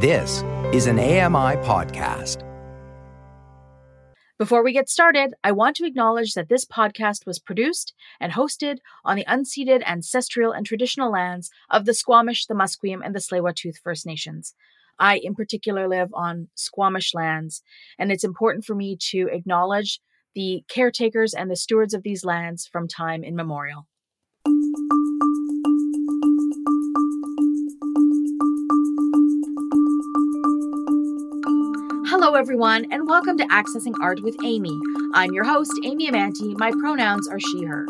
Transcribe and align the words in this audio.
This 0.00 0.44
is 0.72 0.86
an 0.86 1.00
AMI 1.00 1.56
podcast. 1.66 2.44
Before 4.38 4.62
we 4.62 4.72
get 4.72 4.88
started, 4.88 5.34
I 5.42 5.50
want 5.50 5.74
to 5.74 5.86
acknowledge 5.86 6.34
that 6.34 6.48
this 6.48 6.64
podcast 6.64 7.26
was 7.26 7.40
produced 7.40 7.94
and 8.20 8.32
hosted 8.32 8.76
on 9.04 9.16
the 9.16 9.24
unceded 9.24 9.82
ancestral 9.84 10.52
and 10.52 10.64
traditional 10.64 11.10
lands 11.10 11.50
of 11.68 11.84
the 11.84 11.94
Squamish, 11.94 12.46
the 12.46 12.54
Musqueam, 12.54 13.00
and 13.04 13.12
the 13.12 13.18
tsleil 13.18 13.52
First 13.82 14.06
Nations. 14.06 14.54
I, 15.00 15.16
in 15.18 15.34
particular, 15.34 15.88
live 15.88 16.10
on 16.14 16.46
Squamish 16.54 17.12
lands, 17.12 17.64
and 17.98 18.12
it's 18.12 18.22
important 18.22 18.64
for 18.64 18.76
me 18.76 18.96
to 19.10 19.28
acknowledge 19.32 19.98
the 20.32 20.62
caretakers 20.68 21.34
and 21.34 21.50
the 21.50 21.56
stewards 21.56 21.92
of 21.92 22.04
these 22.04 22.24
lands 22.24 22.68
from 22.68 22.86
time 22.86 23.24
immemorial. 23.24 23.88
Hello, 32.28 32.38
everyone, 32.38 32.84
and 32.90 33.08
welcome 33.08 33.38
to 33.38 33.46
Accessing 33.46 33.94
Art 34.02 34.22
with 34.22 34.36
Amy. 34.44 34.78
I'm 35.14 35.32
your 35.32 35.44
host, 35.44 35.72
Amy 35.82 36.10
Amantea. 36.10 36.58
My 36.58 36.70
pronouns 36.72 37.26
are 37.26 37.40
she, 37.40 37.64
her. 37.64 37.86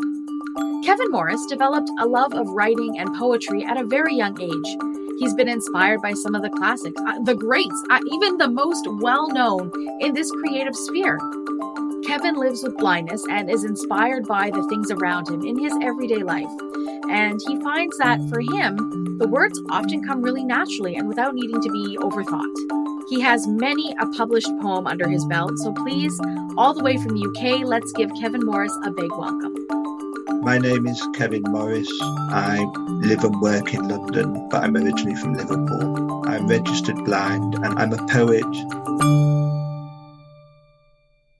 Kevin 0.85 1.11
Morris 1.11 1.45
developed 1.47 1.91
a 1.99 2.07
love 2.07 2.33
of 2.33 2.47
writing 2.47 2.97
and 2.97 3.13
poetry 3.15 3.65
at 3.65 3.75
a 3.75 3.83
very 3.83 4.15
young 4.15 4.39
age. 4.39 4.77
He's 5.19 5.33
been 5.33 5.49
inspired 5.49 6.01
by 6.01 6.13
some 6.13 6.35
of 6.35 6.41
the 6.41 6.49
classics, 6.51 7.01
uh, 7.05 7.19
the 7.25 7.35
greats, 7.35 7.83
uh, 7.89 7.99
even 8.13 8.37
the 8.37 8.47
most 8.47 8.87
well 9.01 9.27
known 9.27 9.73
in 9.99 10.13
this 10.13 10.31
creative 10.31 10.73
sphere. 10.73 11.19
Kevin 12.05 12.35
lives 12.35 12.63
with 12.63 12.77
blindness 12.77 13.25
and 13.29 13.51
is 13.51 13.65
inspired 13.65 14.25
by 14.25 14.51
the 14.51 14.65
things 14.69 14.89
around 14.89 15.27
him 15.27 15.45
in 15.45 15.59
his 15.59 15.73
everyday 15.81 16.23
life. 16.23 16.49
And 17.09 17.41
he 17.45 17.59
finds 17.59 17.97
that 17.97 18.21
for 18.29 18.39
him, 18.39 18.98
the 19.19 19.27
words 19.27 19.61
often 19.69 20.01
come 20.01 20.21
really 20.21 20.45
naturally 20.45 20.95
and 20.95 21.05
without 21.05 21.35
needing 21.35 21.61
to 21.61 21.69
be 21.69 21.97
overthought. 21.97 23.09
He 23.09 23.19
has 23.19 23.45
many 23.47 23.93
a 23.99 24.07
published 24.15 24.49
poem 24.61 24.87
under 24.87 25.09
his 25.09 25.25
belt, 25.25 25.57
so 25.57 25.73
please, 25.73 26.17
all 26.57 26.73
the 26.73 26.81
way 26.81 26.95
from 26.95 27.17
the 27.17 27.27
UK, 27.27 27.67
let's 27.67 27.91
give 27.91 28.09
Kevin 28.17 28.45
Morris 28.45 28.73
a 28.85 28.91
big 28.91 29.11
welcome. 29.11 29.55
My 30.41 30.57
name 30.57 30.87
is 30.87 31.05
Kevin 31.15 31.43
Morris. 31.47 31.89
I 32.01 32.63
live 33.01 33.25
and 33.25 33.41
work 33.41 33.73
in 33.73 33.89
London, 33.89 34.47
but 34.47 34.63
I'm 34.63 34.77
originally 34.77 35.15
from 35.15 35.33
Liverpool. 35.33 36.25
I'm 36.25 36.47
registered 36.47 37.03
blind 37.03 37.55
and 37.55 37.77
I'm 37.77 37.91
a 37.91 38.07
poet. 38.07 38.45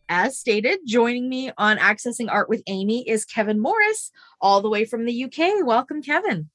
As 0.10 0.38
stated, 0.38 0.80
joining 0.86 1.30
me 1.30 1.52
on 1.58 1.78
Accessing 1.78 2.30
Art 2.30 2.50
with 2.50 2.62
Amy 2.68 3.08
is 3.08 3.24
Kevin 3.24 3.62
Morris, 3.62 4.12
all 4.42 4.62
the 4.62 4.70
way 4.70 4.84
from 4.84 5.06
the 5.06 5.24
UK. 5.24 5.66
Welcome, 5.66 6.02
Kevin. 6.02 6.50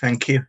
Thank 0.00 0.28
you 0.28 0.44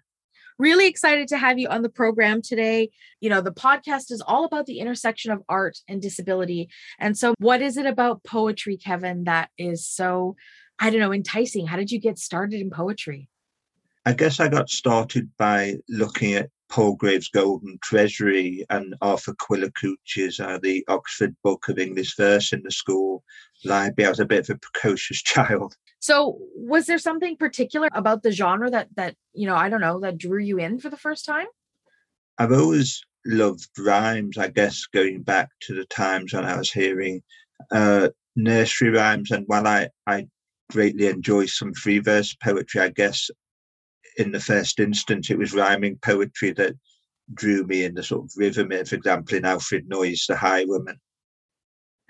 really 0.61 0.87
excited 0.87 1.27
to 1.29 1.37
have 1.37 1.59
you 1.59 1.67
on 1.67 1.81
the 1.81 1.89
program 1.89 2.41
today. 2.41 2.89
You 3.19 3.29
know, 3.29 3.41
the 3.41 3.51
podcast 3.51 4.11
is 4.11 4.23
all 4.25 4.45
about 4.45 4.67
the 4.67 4.79
intersection 4.79 5.31
of 5.31 5.41
art 5.49 5.79
and 5.89 6.01
disability. 6.01 6.69
And 6.99 7.17
so, 7.17 7.33
what 7.39 7.61
is 7.61 7.75
it 7.75 7.85
about 7.85 8.23
poetry, 8.23 8.77
Kevin, 8.77 9.25
that 9.25 9.49
is 9.57 9.85
so, 9.85 10.35
I 10.79 10.89
don't 10.89 10.99
know, 10.99 11.11
enticing? 11.11 11.67
How 11.67 11.77
did 11.77 11.91
you 11.91 11.99
get 11.99 12.19
started 12.19 12.61
in 12.61 12.69
poetry? 12.69 13.27
I 14.05 14.13
guess 14.13 14.39
I 14.39 14.47
got 14.47 14.69
started 14.69 15.29
by 15.37 15.77
looking 15.89 16.33
at 16.33 16.49
Palgrave's 16.71 17.27
Golden 17.27 17.77
Treasury 17.83 18.65
and 18.69 18.95
Arthur 19.01 19.35
Quiller-Couch's 19.37 20.39
uh, 20.39 20.57
The 20.63 20.83
Oxford 20.87 21.35
Book 21.43 21.67
of 21.67 21.77
English 21.77 22.15
Verse 22.15 22.53
in 22.53 22.63
the 22.63 22.71
school 22.71 23.23
library. 23.65 24.07
I 24.07 24.09
was 24.09 24.19
a 24.19 24.25
bit 24.25 24.49
of 24.49 24.55
a 24.55 24.59
precocious 24.59 25.21
child. 25.23 25.75
So, 25.99 26.39
was 26.55 26.87
there 26.87 26.97
something 26.97 27.37
particular 27.37 27.89
about 27.93 28.23
the 28.23 28.31
genre 28.31 28.71
that 28.71 28.87
that 28.95 29.15
you 29.33 29.45
know 29.45 29.55
I 29.55 29.69
don't 29.69 29.81
know 29.81 29.99
that 29.99 30.17
drew 30.17 30.39
you 30.39 30.57
in 30.57 30.79
for 30.79 30.89
the 30.89 30.97
first 30.97 31.25
time? 31.25 31.45
I've 32.39 32.51
always 32.53 33.05
loved 33.25 33.69
rhymes. 33.77 34.37
I 34.37 34.47
guess 34.47 34.85
going 34.91 35.21
back 35.21 35.49
to 35.63 35.75
the 35.75 35.85
times 35.85 36.33
when 36.33 36.45
I 36.45 36.57
was 36.57 36.71
hearing 36.71 37.21
uh, 37.71 38.09
nursery 38.35 38.89
rhymes, 38.89 39.29
and 39.29 39.43
while 39.47 39.67
I 39.67 39.89
I 40.07 40.27
greatly 40.71 41.07
enjoy 41.07 41.45
some 41.45 41.73
free 41.73 41.99
verse 41.99 42.33
poetry, 42.41 42.81
I 42.81 42.89
guess 42.89 43.29
in 44.21 44.31
the 44.31 44.39
first 44.39 44.79
instance 44.79 45.29
it 45.29 45.37
was 45.37 45.53
rhyming 45.53 45.99
poetry 46.01 46.51
that 46.53 46.75
drew 47.33 47.65
me 47.65 47.83
in 47.83 47.93
the 47.93 48.03
sort 48.03 48.25
of 48.25 48.31
rhythm. 48.35 48.69
For 48.69 48.95
example, 48.95 49.37
in 49.37 49.45
Alfred 49.45 49.87
Noyes, 49.87 50.25
The 50.27 50.35
Highwayman. 50.35 50.99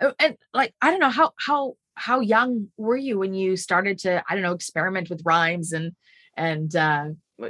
Oh, 0.02 0.14
and 0.20 0.36
like 0.54 0.74
I 0.82 0.90
don't 0.90 1.00
know 1.00 1.10
how 1.10 1.34
how 1.38 1.76
how 1.96 2.20
young 2.20 2.68
were 2.78 2.98
you 2.98 3.20
when 3.20 3.34
you 3.34 3.56
started 3.56 4.00
to 4.00 4.24
i 4.28 4.34
don't 4.34 4.44
know 4.44 4.54
experiment 4.54 5.10
with 5.10 5.22
rhymes 5.26 5.72
and 5.72 5.92
and 6.38 6.76
uh 6.76 7.06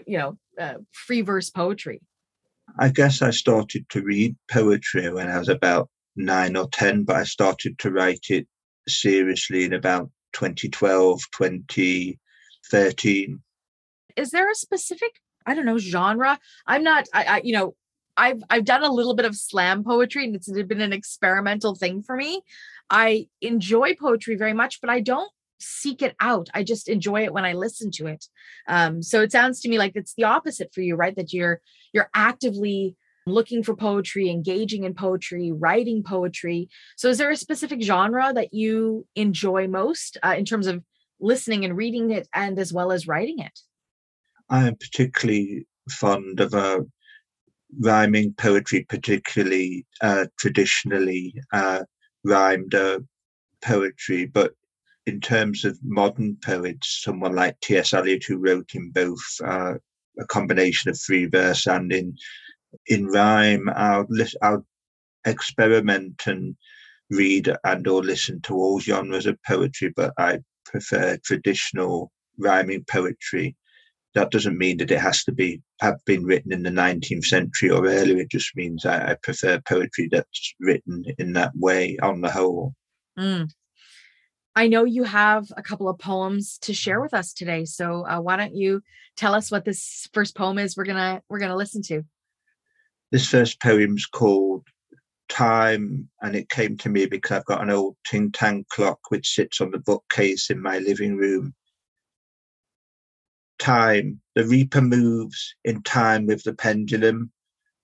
you 0.05 0.17
know 0.17 0.37
uh, 0.59 0.75
free 0.91 1.21
verse 1.21 1.49
poetry 1.49 2.01
i 2.79 2.89
guess 2.89 3.21
i 3.21 3.29
started 3.29 3.87
to 3.89 4.01
read 4.01 4.35
poetry 4.51 5.11
when 5.11 5.29
i 5.29 5.37
was 5.37 5.49
about 5.49 5.89
nine 6.15 6.57
or 6.57 6.67
ten 6.69 7.03
but 7.03 7.15
i 7.15 7.23
started 7.23 7.77
to 7.79 7.91
write 7.91 8.25
it 8.29 8.47
seriously 8.87 9.63
in 9.63 9.73
about 9.73 10.09
2012 10.33 11.21
2013 11.31 13.39
is 14.15 14.31
there 14.31 14.49
a 14.49 14.55
specific 14.55 15.21
i 15.45 15.53
don't 15.53 15.65
know 15.65 15.77
genre 15.77 16.39
i'm 16.67 16.83
not 16.83 17.05
i, 17.13 17.23
I 17.23 17.41
you 17.43 17.53
know 17.53 17.75
I've 18.17 18.43
I've 18.49 18.65
done 18.65 18.83
a 18.83 18.91
little 18.91 19.15
bit 19.15 19.25
of 19.25 19.35
slam 19.35 19.83
poetry 19.83 20.25
and 20.25 20.35
it's 20.35 20.51
been 20.51 20.81
an 20.81 20.93
experimental 20.93 21.75
thing 21.75 22.03
for 22.03 22.15
me. 22.15 22.41
I 22.89 23.27
enjoy 23.41 23.95
poetry 23.95 24.35
very 24.35 24.53
much, 24.53 24.81
but 24.81 24.89
I 24.89 24.99
don't 24.99 25.31
seek 25.59 26.01
it 26.01 26.15
out. 26.19 26.49
I 26.53 26.63
just 26.63 26.89
enjoy 26.89 27.23
it 27.23 27.33
when 27.33 27.45
I 27.45 27.53
listen 27.53 27.91
to 27.91 28.07
it. 28.07 28.25
Um, 28.67 29.01
so 29.01 29.21
it 29.21 29.31
sounds 29.31 29.61
to 29.61 29.69
me 29.69 29.77
like 29.77 29.93
it's 29.95 30.13
the 30.15 30.25
opposite 30.25 30.73
for 30.73 30.81
you, 30.81 30.95
right? 30.95 31.15
That 31.15 31.33
you're 31.33 31.61
you're 31.93 32.09
actively 32.13 32.95
looking 33.27 33.63
for 33.63 33.75
poetry, 33.75 34.29
engaging 34.29 34.83
in 34.83 34.93
poetry, 34.93 35.51
writing 35.51 36.03
poetry. 36.03 36.69
So 36.97 37.09
is 37.09 37.17
there 37.17 37.29
a 37.29 37.35
specific 37.37 37.81
genre 37.81 38.33
that 38.33 38.53
you 38.53 39.05
enjoy 39.15 39.67
most 39.67 40.17
uh, 40.23 40.35
in 40.37 40.45
terms 40.45 40.67
of 40.67 40.83
listening 41.19 41.63
and 41.63 41.77
reading 41.77 42.11
it, 42.11 42.27
and 42.33 42.57
as 42.57 42.73
well 42.73 42.91
as 42.91 43.07
writing 43.07 43.39
it? 43.39 43.59
I 44.51 44.67
am 44.67 44.75
particularly 44.75 45.65
fond 45.89 46.39
of 46.39 46.53
uh, 46.53 46.81
rhyming 47.79 48.33
poetry, 48.33 48.85
particularly 48.87 49.87
uh, 50.01 50.27
traditionally. 50.37 51.33
Uh, 51.51 51.83
rhymed 52.23 52.75
uh, 52.75 52.99
poetry, 53.63 54.25
but 54.25 54.53
in 55.05 55.19
terms 55.19 55.65
of 55.65 55.79
modern 55.83 56.37
poets, 56.43 57.01
someone 57.03 57.35
like 57.35 57.59
T.S. 57.61 57.93
Eliot, 57.93 58.23
who 58.27 58.37
wrote 58.37 58.75
in 58.75 58.91
both 58.91 59.23
uh, 59.43 59.75
a 60.19 60.25
combination 60.27 60.91
of 60.91 60.99
free 60.99 61.25
verse 61.25 61.67
and 61.67 61.91
in 61.91 62.15
in 62.87 63.07
rhyme, 63.07 63.69
I'll, 63.75 64.07
I'll 64.41 64.65
experiment 65.25 66.23
and 66.25 66.55
read 67.09 67.53
and 67.65 67.85
or 67.87 68.01
listen 68.01 68.39
to 68.41 68.55
all 68.55 68.79
genres 68.79 69.25
of 69.25 69.37
poetry, 69.45 69.91
but 69.93 70.13
I 70.17 70.39
prefer 70.65 71.17
traditional 71.17 72.11
rhyming 72.37 72.85
poetry 72.89 73.57
that 74.13 74.31
doesn't 74.31 74.57
mean 74.57 74.77
that 74.77 74.91
it 74.91 74.99
has 74.99 75.23
to 75.23 75.31
be 75.31 75.61
have 75.79 76.03
been 76.05 76.25
written 76.25 76.51
in 76.51 76.63
the 76.63 76.69
19th 76.69 77.25
century 77.25 77.69
or 77.69 77.85
earlier. 77.85 78.17
It 78.17 78.31
just 78.31 78.55
means 78.55 78.85
I, 78.85 79.11
I 79.11 79.15
prefer 79.15 79.61
poetry 79.61 80.09
that's 80.11 80.53
written 80.59 81.05
in 81.17 81.33
that 81.33 81.51
way 81.55 81.97
on 82.01 82.21
the 82.21 82.31
whole. 82.31 82.73
Mm. 83.17 83.49
I 84.55 84.67
know 84.67 84.83
you 84.83 85.03
have 85.03 85.47
a 85.55 85.63
couple 85.63 85.87
of 85.87 85.97
poems 85.97 86.57
to 86.63 86.73
share 86.73 86.99
with 86.99 87.13
us 87.13 87.31
today, 87.31 87.63
so 87.63 88.05
uh, 88.05 88.19
why 88.19 88.35
don't 88.35 88.55
you 88.55 88.81
tell 89.15 89.33
us 89.33 89.49
what 89.49 89.63
this 89.63 90.09
first 90.13 90.35
poem 90.35 90.57
is? 90.57 90.75
We're 90.75 90.85
gonna 90.85 91.21
we're 91.29 91.39
gonna 91.39 91.55
listen 91.55 91.81
to. 91.83 92.03
This 93.11 93.27
first 93.27 93.61
poem's 93.61 94.05
called 94.05 94.67
Time, 95.29 96.09
and 96.21 96.35
it 96.35 96.49
came 96.49 96.75
to 96.77 96.89
me 96.89 97.05
because 97.05 97.31
I've 97.37 97.45
got 97.45 97.61
an 97.61 97.69
old 97.69 97.95
ting 98.05 98.31
tang 98.33 98.65
clock 98.69 98.99
which 99.07 99.33
sits 99.33 99.61
on 99.61 99.71
the 99.71 99.79
bookcase 99.79 100.49
in 100.49 100.61
my 100.61 100.79
living 100.79 101.15
room 101.15 101.53
time. 103.61 104.19
The 104.33 104.43
reaper 104.43 104.81
moves 104.81 105.53
in 105.63 105.83
time 105.83 106.25
with 106.25 106.43
the 106.43 106.53
pendulum. 106.53 107.31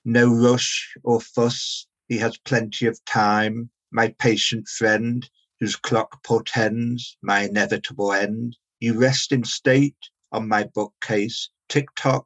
No 0.03 0.27
rush 0.27 0.97
or 1.03 1.21
fuss. 1.21 1.85
He 2.07 2.17
has 2.17 2.37
plenty 2.39 2.87
of 2.87 3.03
time. 3.05 3.69
My 3.91 4.07
patient 4.17 4.67
friend, 4.67 5.29
whose 5.59 5.75
clock 5.75 6.23
portends 6.23 7.17
my 7.21 7.41
inevitable 7.41 8.11
end. 8.11 8.57
You 8.79 8.99
rest 8.99 9.31
in 9.31 9.43
state 9.43 10.09
on 10.31 10.47
my 10.47 10.63
bookcase. 10.63 11.49
Tick 11.69 11.87
tock. 11.95 12.25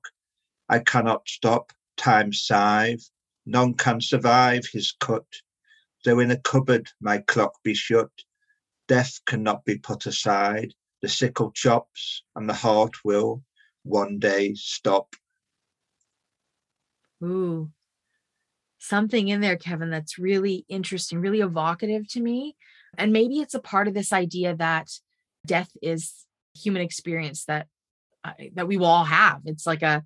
I 0.70 0.80
cannot 0.80 1.28
stop 1.28 1.74
time's 1.98 2.44
scythe. 2.44 3.10
None 3.46 3.74
can 3.74 4.00
survive 4.00 4.66
his 4.72 4.94
cut. 4.94 5.28
Though 6.06 6.20
in 6.20 6.32
a 6.32 6.40
cupboard 6.40 6.90
my 7.02 7.18
clock 7.18 7.62
be 7.64 7.74
shut, 7.74 8.12
death 8.88 9.20
cannot 9.26 9.66
be 9.66 9.78
put 9.78 10.06
aside 10.06 10.74
the 11.02 11.10
sickle 11.10 11.52
chops, 11.52 12.24
and 12.36 12.50
the 12.50 12.54
heart 12.54 12.94
will 13.04 13.44
one 13.84 14.20
day 14.20 14.54
stop. 14.56 15.16
Ooh, 17.24 17.72
something 18.80 19.28
in 19.28 19.42
there, 19.42 19.58
Kevin, 19.58 19.90
that's 19.90 20.18
really 20.18 20.66
interesting, 20.68 21.20
really 21.20 21.40
evocative 21.40 22.08
to 22.10 22.20
me. 22.20 22.56
And 22.98 23.14
maybe 23.14 23.40
it's 23.40 23.54
a 23.54 23.62
part 23.62 23.88
of 23.88 23.94
this 23.94 24.12
idea 24.12 24.56
that 24.56 24.90
death 25.46 25.70
is 25.82 26.26
human 26.56 26.82
experience 26.82 27.46
that 27.46 27.68
uh, 28.24 28.34
that 28.54 28.68
we 28.68 28.78
will 28.78 28.88
all 28.88 29.06
have. 29.06 29.42
It's 29.46 29.66
like 29.66 29.82
a 29.82 30.04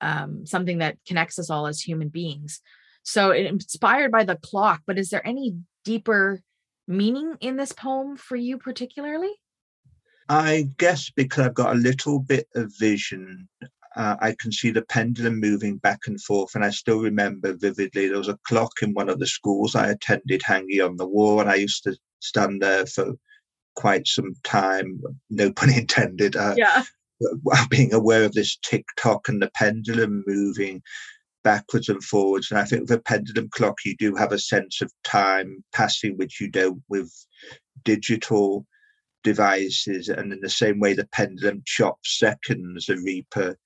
um, 0.00 0.44
something 0.44 0.78
that 0.78 0.98
connects 1.06 1.38
us 1.38 1.50
all 1.50 1.66
as 1.66 1.80
human 1.80 2.08
beings. 2.08 2.60
So 3.04 3.30
inspired 3.30 4.10
by 4.10 4.24
the 4.24 4.36
clock, 4.36 4.82
but 4.86 4.98
is 4.98 5.10
there 5.10 5.26
any 5.26 5.56
deeper 5.84 6.42
meaning 6.88 7.36
in 7.40 7.56
this 7.56 7.72
poem 7.72 8.16
for 8.16 8.36
you 8.36 8.58
particularly? 8.58 9.32
I 10.28 10.68
guess 10.78 11.10
because 11.10 11.46
I've 11.46 11.54
got 11.54 11.74
a 11.74 11.78
little 11.78 12.18
bit 12.18 12.48
of 12.54 12.72
vision, 12.78 13.48
uh, 13.96 14.16
I 14.20 14.34
can 14.38 14.50
see 14.52 14.70
the 14.70 14.82
pendulum 14.82 15.38
moving 15.38 15.76
back 15.76 16.00
and 16.06 16.20
forth. 16.20 16.54
And 16.54 16.64
I 16.64 16.70
still 16.70 17.00
remember 17.00 17.54
vividly 17.54 18.08
there 18.08 18.18
was 18.18 18.28
a 18.28 18.38
clock 18.46 18.72
in 18.82 18.94
one 18.94 19.08
of 19.08 19.18
the 19.18 19.26
schools 19.26 19.74
I 19.74 19.90
attended 19.90 20.42
hanging 20.44 20.80
on 20.80 20.96
the 20.96 21.06
wall, 21.06 21.40
and 21.40 21.50
I 21.50 21.56
used 21.56 21.84
to 21.84 21.96
stand 22.20 22.62
there 22.62 22.86
for 22.86 23.14
quite 23.76 24.06
some 24.06 24.34
time, 24.44 25.00
no 25.30 25.52
pun 25.52 25.70
intended. 25.76 26.36
Uh, 26.36 26.54
yeah. 26.56 26.84
Being 27.70 27.94
aware 27.94 28.24
of 28.24 28.32
this 28.32 28.56
tick 28.56 28.84
tock 28.98 29.28
and 29.28 29.40
the 29.40 29.50
pendulum 29.54 30.24
moving 30.26 30.82
backwards 31.44 31.88
and 31.88 32.02
forwards. 32.02 32.50
And 32.50 32.58
I 32.58 32.64
think 32.64 32.82
with 32.82 32.90
a 32.90 32.98
pendulum 32.98 33.48
clock, 33.50 33.78
you 33.84 33.94
do 33.96 34.14
have 34.16 34.32
a 34.32 34.38
sense 34.38 34.80
of 34.82 34.90
time 35.04 35.62
passing, 35.72 36.16
which 36.16 36.40
you 36.40 36.48
don't 36.48 36.82
with 36.88 37.12
digital 37.84 38.66
devices. 39.24 40.08
And 40.08 40.32
in 40.32 40.40
the 40.40 40.48
same 40.48 40.78
way, 40.78 40.92
the 40.92 41.08
pendulum 41.08 41.62
chops 41.66 42.18
seconds, 42.18 42.86
the 42.86 42.96
Reaper 42.98 43.56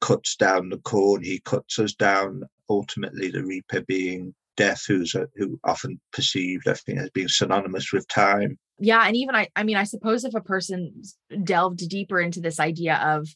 cuts 0.00 0.34
down 0.34 0.70
the 0.70 0.78
corn, 0.78 1.22
he 1.22 1.38
cuts 1.40 1.78
us 1.78 1.94
down. 1.94 2.42
Ultimately, 2.68 3.30
the 3.30 3.44
Reaper 3.44 3.82
being 3.82 4.34
death, 4.56 4.84
who's 4.86 5.14
a, 5.14 5.28
who 5.36 5.58
often 5.64 6.00
perceived, 6.12 6.66
I 6.66 6.74
think, 6.74 6.98
as 6.98 7.10
being 7.10 7.28
synonymous 7.28 7.92
with 7.92 8.08
time. 8.08 8.58
Yeah, 8.78 9.02
and 9.06 9.14
even 9.14 9.34
I, 9.34 9.48
I 9.54 9.62
mean, 9.62 9.76
I 9.76 9.84
suppose 9.84 10.24
if 10.24 10.34
a 10.34 10.40
person 10.40 11.02
delved 11.44 11.88
deeper 11.88 12.18
into 12.18 12.40
this 12.40 12.58
idea 12.58 12.96
of 12.96 13.28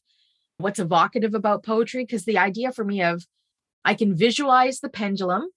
what's 0.58 0.78
evocative 0.78 1.34
about 1.34 1.64
poetry, 1.64 2.04
because 2.04 2.24
the 2.24 2.38
idea 2.38 2.72
for 2.72 2.84
me 2.84 3.02
of 3.02 3.26
I 3.84 3.94
can 3.94 4.16
visualize 4.16 4.80
the 4.80 4.88
pendulum, 4.88 5.48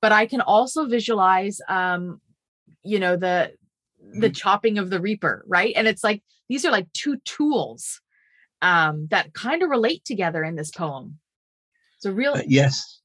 but 0.00 0.10
I 0.10 0.26
can 0.26 0.40
also 0.40 0.86
visualize, 0.86 1.60
um, 1.68 2.20
you 2.82 2.98
know, 2.98 3.16
the 3.16 3.52
the 4.12 4.28
mm-hmm. 4.28 4.32
chopping 4.32 4.78
of 4.78 4.90
the 4.90 5.00
reaper, 5.00 5.44
right? 5.46 5.72
And 5.76 5.86
it's 5.86 6.04
like 6.04 6.22
these 6.48 6.64
are 6.64 6.72
like 6.72 6.92
two 6.92 7.18
tools 7.24 8.00
um, 8.62 9.08
that 9.10 9.34
kind 9.34 9.62
of 9.62 9.70
relate 9.70 10.04
together 10.04 10.42
in 10.42 10.56
this 10.56 10.70
poem. 10.70 11.18
It's 11.96 12.06
a 12.06 12.12
real 12.12 12.34
uh, 12.34 12.42
yes. 12.46 13.00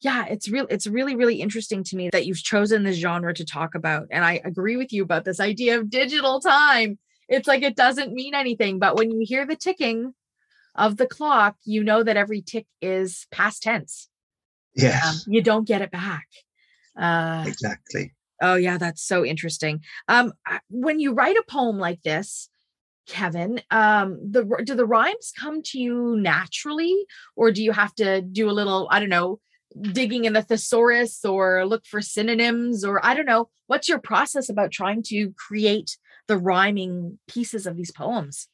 Yeah, 0.00 0.26
it's 0.26 0.48
real. 0.48 0.66
It's 0.68 0.88
really, 0.88 1.14
really 1.14 1.40
interesting 1.40 1.84
to 1.84 1.96
me 1.96 2.10
that 2.10 2.26
you've 2.26 2.42
chosen 2.42 2.82
this 2.82 2.96
genre 2.96 3.32
to 3.34 3.44
talk 3.44 3.76
about. 3.76 4.08
And 4.10 4.24
I 4.24 4.40
agree 4.44 4.76
with 4.76 4.92
you 4.92 5.04
about 5.04 5.24
this 5.24 5.38
idea 5.38 5.78
of 5.78 5.90
digital 5.90 6.40
time. 6.40 6.98
It's 7.28 7.46
like 7.46 7.62
it 7.62 7.76
doesn't 7.76 8.12
mean 8.12 8.34
anything, 8.34 8.80
but 8.80 8.96
when 8.96 9.12
you 9.12 9.24
hear 9.24 9.46
the 9.46 9.54
ticking, 9.54 10.12
of 10.74 10.96
the 10.96 11.06
clock, 11.06 11.56
you 11.64 11.84
know 11.84 12.02
that 12.02 12.16
every 12.16 12.40
tick 12.40 12.66
is 12.80 13.26
past 13.30 13.62
tense. 13.62 14.08
Yes. 14.74 15.04
Um, 15.26 15.32
you 15.32 15.42
don't 15.42 15.66
get 15.66 15.82
it 15.82 15.90
back. 15.90 16.26
Uh, 16.98 17.44
exactly. 17.46 18.14
Oh, 18.42 18.56
yeah, 18.56 18.76
that's 18.76 19.02
so 19.02 19.24
interesting. 19.24 19.82
Um, 20.08 20.32
when 20.68 20.98
you 20.98 21.14
write 21.14 21.36
a 21.36 21.44
poem 21.48 21.78
like 21.78 22.02
this, 22.02 22.48
Kevin, 23.06 23.60
um, 23.70 24.18
the 24.20 24.44
do 24.64 24.74
the 24.74 24.84
rhymes 24.84 25.32
come 25.38 25.62
to 25.62 25.78
you 25.78 26.16
naturally, 26.16 27.06
or 27.36 27.52
do 27.52 27.62
you 27.62 27.72
have 27.72 27.94
to 27.96 28.20
do 28.20 28.50
a 28.50 28.52
little, 28.52 28.88
I 28.90 29.00
don't 29.00 29.08
know, 29.08 29.38
digging 29.80 30.24
in 30.24 30.32
the 30.32 30.42
thesaurus 30.42 31.24
or 31.24 31.64
look 31.66 31.86
for 31.86 32.02
synonyms, 32.02 32.84
or 32.84 33.04
I 33.04 33.14
don't 33.14 33.26
know, 33.26 33.48
what's 33.68 33.88
your 33.88 34.00
process 34.00 34.48
about 34.48 34.72
trying 34.72 35.02
to 35.04 35.32
create 35.36 35.96
the 36.26 36.36
rhyming 36.36 37.18
pieces 37.28 37.66
of 37.66 37.76
these 37.76 37.92
poems? 37.92 38.48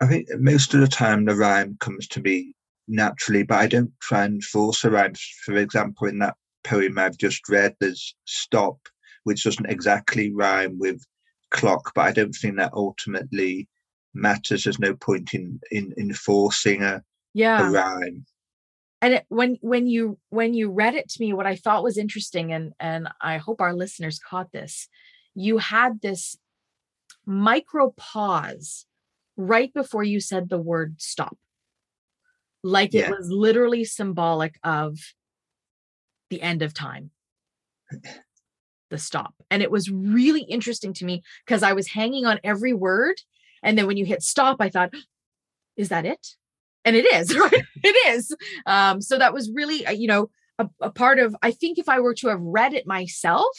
I 0.00 0.06
think 0.06 0.28
most 0.38 0.74
of 0.74 0.80
the 0.80 0.88
time 0.88 1.24
the 1.24 1.36
rhyme 1.36 1.76
comes 1.78 2.08
to 2.08 2.20
me 2.20 2.54
naturally, 2.88 3.42
but 3.44 3.58
I 3.58 3.66
don't 3.66 3.92
try 4.00 4.24
and 4.24 4.42
force 4.42 4.82
a 4.84 4.90
rhyme. 4.90 5.14
For 5.44 5.56
example, 5.56 6.08
in 6.08 6.18
that 6.18 6.36
poem 6.64 6.98
I've 6.98 7.16
just 7.16 7.48
read, 7.48 7.74
there's 7.80 8.14
stop, 8.24 8.78
which 9.24 9.44
doesn't 9.44 9.70
exactly 9.70 10.32
rhyme 10.32 10.78
with 10.78 11.04
clock, 11.50 11.92
but 11.94 12.02
I 12.02 12.12
don't 12.12 12.32
think 12.32 12.56
that 12.56 12.72
ultimately 12.74 13.68
matters. 14.14 14.64
There's 14.64 14.78
no 14.78 14.94
point 14.94 15.34
in 15.34 15.60
in, 15.70 15.94
in 15.96 16.12
forcing 16.14 16.82
a, 16.82 17.02
yeah. 17.34 17.68
a 17.68 17.70
rhyme. 17.70 18.26
And 19.00 19.14
it, 19.14 19.26
when 19.28 19.58
when 19.60 19.86
you 19.86 20.18
when 20.30 20.54
you 20.54 20.70
read 20.70 20.94
it 20.94 21.08
to 21.10 21.20
me, 21.20 21.32
what 21.32 21.46
I 21.46 21.56
thought 21.56 21.82
was 21.82 21.98
interesting, 21.98 22.52
and 22.52 22.72
and 22.78 23.08
I 23.20 23.38
hope 23.38 23.60
our 23.60 23.74
listeners 23.74 24.18
caught 24.18 24.52
this, 24.52 24.88
you 25.34 25.58
had 25.58 26.00
this 26.00 26.36
micro 27.26 27.92
pause 27.96 28.86
right 29.36 29.72
before 29.72 30.04
you 30.04 30.20
said 30.20 30.48
the 30.48 30.58
word 30.58 31.00
stop. 31.00 31.36
Like 32.62 32.92
yeah. 32.92 33.06
it 33.06 33.10
was 33.10 33.28
literally 33.30 33.84
symbolic 33.84 34.54
of 34.62 34.98
the 36.32 36.40
end 36.40 36.62
of 36.62 36.72
time, 36.72 37.10
the 38.88 38.96
stop. 38.96 39.34
And 39.50 39.62
it 39.62 39.70
was 39.70 39.90
really 39.90 40.40
interesting 40.40 40.94
to 40.94 41.04
me 41.04 41.22
because 41.44 41.62
I 41.62 41.74
was 41.74 41.88
hanging 41.88 42.24
on 42.24 42.40
every 42.42 42.72
word. 42.72 43.16
And 43.62 43.76
then 43.76 43.86
when 43.86 43.98
you 43.98 44.06
hit 44.06 44.22
stop, 44.22 44.56
I 44.58 44.70
thought, 44.70 44.94
is 45.76 45.90
that 45.90 46.06
it? 46.06 46.26
And 46.86 46.96
it 46.96 47.04
is, 47.04 47.36
right? 47.38 47.52
it 47.84 48.14
is. 48.14 48.34
Um, 48.64 49.02
so 49.02 49.18
that 49.18 49.34
was 49.34 49.50
really, 49.54 49.86
uh, 49.86 49.92
you 49.92 50.08
know, 50.08 50.30
a, 50.58 50.68
a 50.80 50.90
part 50.90 51.18
of, 51.18 51.36
I 51.42 51.50
think 51.50 51.78
if 51.78 51.86
I 51.86 52.00
were 52.00 52.14
to 52.14 52.28
have 52.28 52.40
read 52.40 52.72
it 52.72 52.86
myself, 52.86 53.54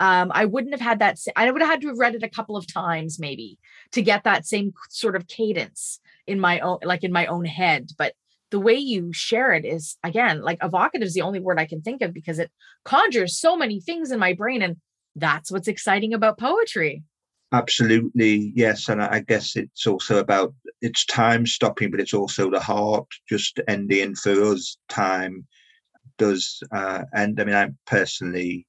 um, 0.00 0.32
I 0.34 0.46
wouldn't 0.46 0.72
have 0.72 0.80
had 0.80 1.00
that. 1.00 1.18
I 1.36 1.50
would 1.50 1.60
have 1.60 1.70
had 1.70 1.80
to 1.82 1.88
have 1.88 1.98
read 1.98 2.14
it 2.14 2.22
a 2.22 2.30
couple 2.30 2.56
of 2.56 2.66
times 2.66 3.18
maybe 3.18 3.58
to 3.92 4.00
get 4.00 4.24
that 4.24 4.46
same 4.46 4.72
sort 4.88 5.16
of 5.16 5.28
cadence 5.28 6.00
in 6.26 6.40
my 6.40 6.60
own, 6.60 6.78
like 6.82 7.04
in 7.04 7.12
my 7.12 7.26
own 7.26 7.44
head. 7.44 7.90
But 7.98 8.14
the 8.50 8.60
way 8.60 8.74
you 8.74 9.12
share 9.12 9.52
it 9.52 9.64
is 9.64 9.96
again, 10.04 10.42
like 10.42 10.58
evocative 10.62 11.06
is 11.06 11.14
the 11.14 11.22
only 11.22 11.40
word 11.40 11.58
I 11.58 11.66
can 11.66 11.82
think 11.82 12.02
of 12.02 12.12
because 12.12 12.38
it 12.38 12.50
conjures 12.84 13.38
so 13.38 13.56
many 13.56 13.80
things 13.80 14.10
in 14.10 14.18
my 14.18 14.32
brain. 14.32 14.62
And 14.62 14.76
that's 15.14 15.50
what's 15.50 15.68
exciting 15.68 16.14
about 16.14 16.38
poetry. 16.38 17.02
Absolutely. 17.52 18.52
Yes. 18.54 18.88
And 18.88 19.02
I 19.02 19.20
guess 19.20 19.56
it's 19.56 19.86
also 19.86 20.18
about 20.18 20.54
it's 20.80 21.04
time 21.06 21.46
stopping, 21.46 21.90
but 21.90 22.00
it's 22.00 22.14
also 22.14 22.50
the 22.50 22.60
heart 22.60 23.06
just 23.28 23.60
ending 23.68 24.14
for 24.14 24.52
us 24.52 24.76
time 24.88 25.46
does 26.18 26.62
uh, 26.72 27.02
end. 27.14 27.40
I 27.40 27.44
mean, 27.44 27.54
I'm 27.54 27.78
personally 27.86 28.66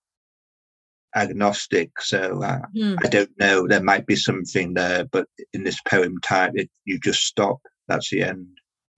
agnostic, 1.15 1.99
so 2.01 2.43
uh, 2.43 2.61
mm. 2.75 2.97
I 3.03 3.07
don't 3.07 3.31
know. 3.39 3.67
There 3.67 3.83
might 3.83 4.05
be 4.05 4.15
something 4.15 4.73
there, 4.73 5.05
but 5.05 5.27
in 5.53 5.63
this 5.63 5.79
poem 5.87 6.19
type, 6.21 6.51
it, 6.55 6.69
you 6.85 6.99
just 6.99 7.21
stop. 7.23 7.59
That's 7.87 8.09
the 8.09 8.23
end. 8.23 8.47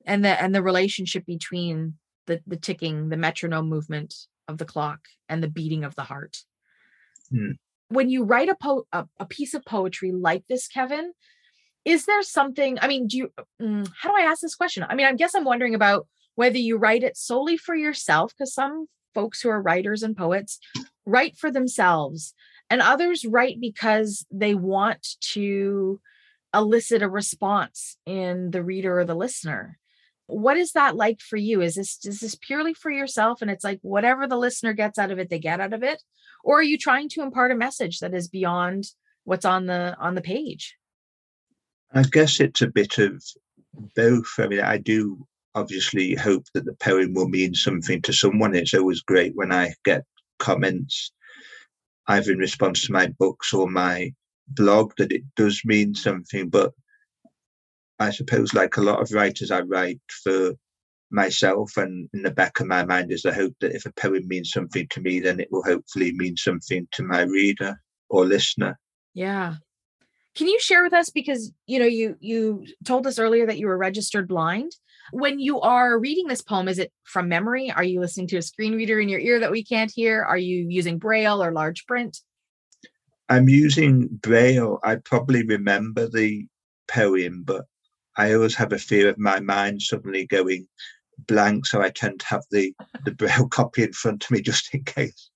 And 0.09 0.25
the 0.25 0.41
and 0.41 0.53
the 0.53 0.63
relationship 0.63 1.25
between 1.25 1.93
the 2.25 2.41
the 2.47 2.57
ticking, 2.57 3.09
the 3.09 3.17
metronome 3.17 3.69
movement 3.69 4.15
of 4.47 4.57
the 4.57 4.65
clock, 4.65 5.01
and 5.29 5.41
the 5.41 5.47
beating 5.47 5.83
of 5.83 5.95
the 5.95 6.03
heart. 6.03 6.43
Mm. 7.31 7.53
When 7.89 8.09
you 8.09 8.23
write 8.23 8.49
a, 8.49 8.55
po- 8.55 8.87
a 8.91 9.05
a 9.19 9.25
piece 9.25 9.53
of 9.53 9.63
poetry 9.63 10.11
like 10.11 10.45
this, 10.47 10.67
Kevin, 10.67 11.13
is 11.85 12.05
there 12.05 12.23
something? 12.23 12.77
I 12.81 12.87
mean, 12.87 13.07
do 13.07 13.17
you? 13.17 13.31
Mm, 13.61 13.89
how 13.99 14.09
do 14.09 14.15
I 14.17 14.29
ask 14.29 14.41
this 14.41 14.55
question? 14.55 14.85
I 14.89 14.95
mean, 14.95 15.05
I 15.05 15.13
guess 15.13 15.35
I'm 15.35 15.45
wondering 15.45 15.75
about 15.75 16.07
whether 16.35 16.57
you 16.57 16.77
write 16.77 17.03
it 17.03 17.17
solely 17.17 17.57
for 17.57 17.75
yourself, 17.75 18.33
because 18.33 18.53
some 18.53 18.87
folks 19.13 19.41
who 19.41 19.49
are 19.49 19.61
writers 19.61 20.03
and 20.03 20.15
poets 20.15 20.59
write 21.05 21.37
for 21.37 21.51
themselves 21.51 22.33
and 22.69 22.81
others 22.81 23.25
write 23.25 23.59
because 23.59 24.25
they 24.31 24.53
want 24.53 25.15
to 25.21 25.99
elicit 26.53 27.01
a 27.01 27.09
response 27.09 27.97
in 28.05 28.51
the 28.51 28.63
reader 28.63 28.99
or 28.99 29.05
the 29.05 29.15
listener 29.15 29.78
what 30.29 30.57
is 30.57 30.73
that 30.73 30.95
like 30.95 31.21
for 31.21 31.37
you? 31.37 31.61
Is 31.61 31.75
this 31.75 31.97
is 32.05 32.19
this 32.19 32.35
purely 32.35 32.73
for 32.73 32.91
yourself 32.91 33.41
and 33.41 33.49
it's 33.49 33.63
like 33.63 33.79
whatever 33.81 34.27
the 34.27 34.37
listener 34.37 34.73
gets 34.73 34.99
out 34.99 35.11
of 35.11 35.17
it 35.17 35.29
they 35.29 35.39
get 35.39 35.59
out 35.59 35.73
of 35.73 35.83
it? 35.83 36.01
Or 36.43 36.59
are 36.59 36.63
you 36.63 36.77
trying 36.77 37.09
to 37.09 37.21
impart 37.21 37.51
a 37.51 37.55
message 37.55 37.99
that 37.99 38.13
is 38.13 38.27
beyond 38.27 38.85
what's 39.23 39.45
on 39.45 39.65
the 39.65 39.95
on 39.99 40.15
the 40.15 40.21
page? 40.21 40.77
I 41.93 42.03
guess 42.03 42.39
it's 42.39 42.61
a 42.61 42.67
bit 42.67 42.99
of 42.99 43.23
both. 43.95 44.27
I 44.37 44.47
mean 44.47 44.59
i 44.59 44.77
do 44.77 45.25
obviously 45.55 46.13
hope 46.13 46.45
that 46.53 46.65
the 46.65 46.75
poem 46.75 47.13
will 47.15 47.27
mean 47.27 47.55
something 47.55 48.01
to 48.03 48.13
someone. 48.13 48.55
It's 48.55 48.75
always 48.75 49.01
great 49.01 49.35
when 49.35 49.51
i 49.51 49.73
get 49.83 50.05
comments, 50.37 51.11
either 52.07 52.31
in 52.31 52.37
response 52.37 52.85
to 52.85 52.93
my 52.93 53.07
books 53.17 53.51
or 53.51 53.67
my 53.67 54.13
blog, 54.47 54.93
that 54.97 55.11
it 55.11 55.23
does 55.35 55.61
mean 55.65 55.95
something. 55.95 56.49
But 56.49 56.73
I 57.99 58.11
suppose, 58.11 58.53
like 58.53 58.77
a 58.77 58.81
lot 58.81 59.01
of 59.01 59.11
writers, 59.11 59.51
I 59.51 59.61
write 59.61 59.99
for 60.23 60.53
myself, 61.11 61.75
and 61.77 62.09
in 62.13 62.23
the 62.23 62.31
back 62.31 62.59
of 62.59 62.67
my 62.67 62.85
mind 62.85 63.11
is 63.11 63.23
the 63.23 63.33
hope 63.33 63.53
that 63.61 63.75
if 63.75 63.85
a 63.85 63.93
poem 63.93 64.27
means 64.27 64.51
something 64.51 64.87
to 64.91 65.01
me, 65.01 65.19
then 65.19 65.39
it 65.39 65.49
will 65.51 65.63
hopefully 65.63 66.13
mean 66.13 66.37
something 66.37 66.87
to 66.93 67.03
my 67.03 67.21
reader 67.21 67.81
or 68.09 68.25
listener. 68.25 68.79
Yeah. 69.13 69.55
Can 70.35 70.47
you 70.47 70.59
share 70.59 70.83
with 70.83 70.93
us 70.93 71.09
because 71.09 71.51
you 71.65 71.79
know 71.79 71.85
you 71.85 72.15
you 72.19 72.65
told 72.85 73.05
us 73.07 73.19
earlier 73.19 73.45
that 73.47 73.57
you 73.57 73.67
were 73.67 73.77
registered 73.77 74.27
blind 74.27 74.71
when 75.11 75.39
you 75.39 75.59
are 75.61 75.99
reading 75.99 76.27
this 76.27 76.41
poem, 76.41 76.67
is 76.67 76.79
it 76.79 76.91
from 77.03 77.29
memory? 77.29 77.71
Are 77.71 77.83
you 77.83 77.99
listening 77.99 78.27
to 78.27 78.37
a 78.37 78.41
screen 78.41 78.75
reader 78.75 78.99
in 78.99 79.09
your 79.09 79.19
ear 79.19 79.39
that 79.39 79.51
we 79.51 79.63
can't 79.63 79.91
hear? 79.91 80.23
Are 80.23 80.37
you 80.37 80.67
using 80.69 80.97
Braille 80.97 81.43
or 81.43 81.51
large 81.51 81.85
print? 81.85 82.17
I'm 83.27 83.49
using 83.49 84.07
Braille. 84.07 84.79
I 84.83 84.95
probably 84.95 85.43
remember 85.45 86.07
the 86.07 86.45
poem, 86.87 87.43
but 87.45 87.65
I 88.17 88.33
always 88.33 88.55
have 88.55 88.73
a 88.73 88.77
fear 88.79 89.09
of 89.09 89.17
my 89.17 89.39
mind 89.39 89.81
suddenly 89.81 90.25
going 90.25 90.67
blank, 91.27 91.65
so 91.65 91.81
I 91.81 91.89
tend 91.89 92.19
to 92.21 92.25
have 92.27 92.43
the 92.51 92.73
the 93.05 93.11
braille 93.11 93.47
copy 93.51 93.83
in 93.83 93.93
front 93.93 94.25
of 94.25 94.31
me 94.31 94.41
just 94.41 94.73
in 94.73 94.83
case. 94.83 95.29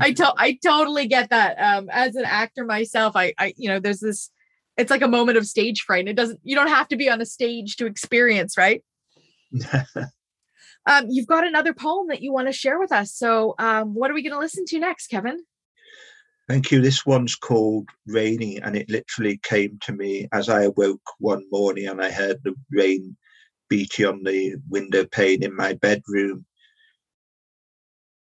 I 0.00 0.12
to- 0.12 0.34
I 0.36 0.58
totally 0.64 1.06
get 1.06 1.30
that. 1.30 1.56
Um, 1.58 1.88
as 1.90 2.14
an 2.16 2.24
actor 2.24 2.64
myself, 2.64 3.16
I 3.16 3.32
I 3.38 3.54
you 3.56 3.68
know 3.68 3.80
there's 3.80 4.00
this. 4.00 4.30
It's 4.76 4.90
like 4.90 5.02
a 5.02 5.08
moment 5.08 5.38
of 5.38 5.46
stage 5.46 5.82
fright. 5.82 6.00
And 6.00 6.08
it 6.08 6.16
doesn't. 6.16 6.40
You 6.42 6.56
don't 6.56 6.68
have 6.68 6.88
to 6.88 6.96
be 6.96 7.08
on 7.08 7.20
a 7.20 7.26
stage 7.26 7.76
to 7.76 7.86
experience, 7.86 8.58
right? 8.58 8.82
um, 10.86 11.06
you've 11.08 11.28
got 11.28 11.46
another 11.46 11.72
poem 11.72 12.08
that 12.08 12.22
you 12.22 12.32
want 12.32 12.48
to 12.48 12.52
share 12.52 12.80
with 12.80 12.90
us. 12.90 13.14
So, 13.14 13.54
um, 13.58 13.94
what 13.94 14.10
are 14.10 14.14
we 14.14 14.22
going 14.22 14.32
to 14.32 14.38
listen 14.38 14.64
to 14.66 14.78
next, 14.80 15.06
Kevin? 15.08 15.44
Thank 16.46 16.70
you. 16.70 16.82
This 16.82 17.06
one's 17.06 17.36
called 17.36 17.88
Rainy, 18.06 18.58
and 18.60 18.76
it 18.76 18.90
literally 18.90 19.40
came 19.42 19.78
to 19.80 19.92
me 19.92 20.28
as 20.32 20.50
I 20.50 20.64
awoke 20.64 21.00
one 21.18 21.44
morning 21.50 21.86
and 21.86 22.02
I 22.02 22.10
heard 22.10 22.40
the 22.44 22.54
rain 22.70 23.16
beating 23.70 24.04
on 24.06 24.22
the 24.22 24.56
window 24.68 25.06
pane 25.06 25.42
in 25.42 25.56
my 25.56 25.72
bedroom. 25.72 26.44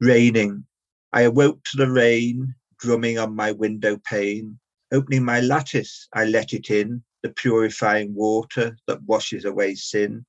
Raining. 0.01 0.65
I 1.13 1.23
awoke 1.23 1.63
to 1.65 1.77
the 1.77 1.91
rain 1.91 2.55
drumming 2.81 3.19
on 3.19 3.37
my 3.37 3.53
window 3.53 3.99
pane. 3.99 4.59
Opening 4.91 5.25
my 5.25 5.41
lattice, 5.41 6.09
I 6.13 6.25
let 6.25 6.53
it 6.53 6.71
in, 6.71 7.05
the 7.23 7.31
purifying 7.31 8.15
water 8.15 8.77
that 8.89 9.03
washes 9.03 9.45
away 9.45 9.77
sin. 9.77 10.27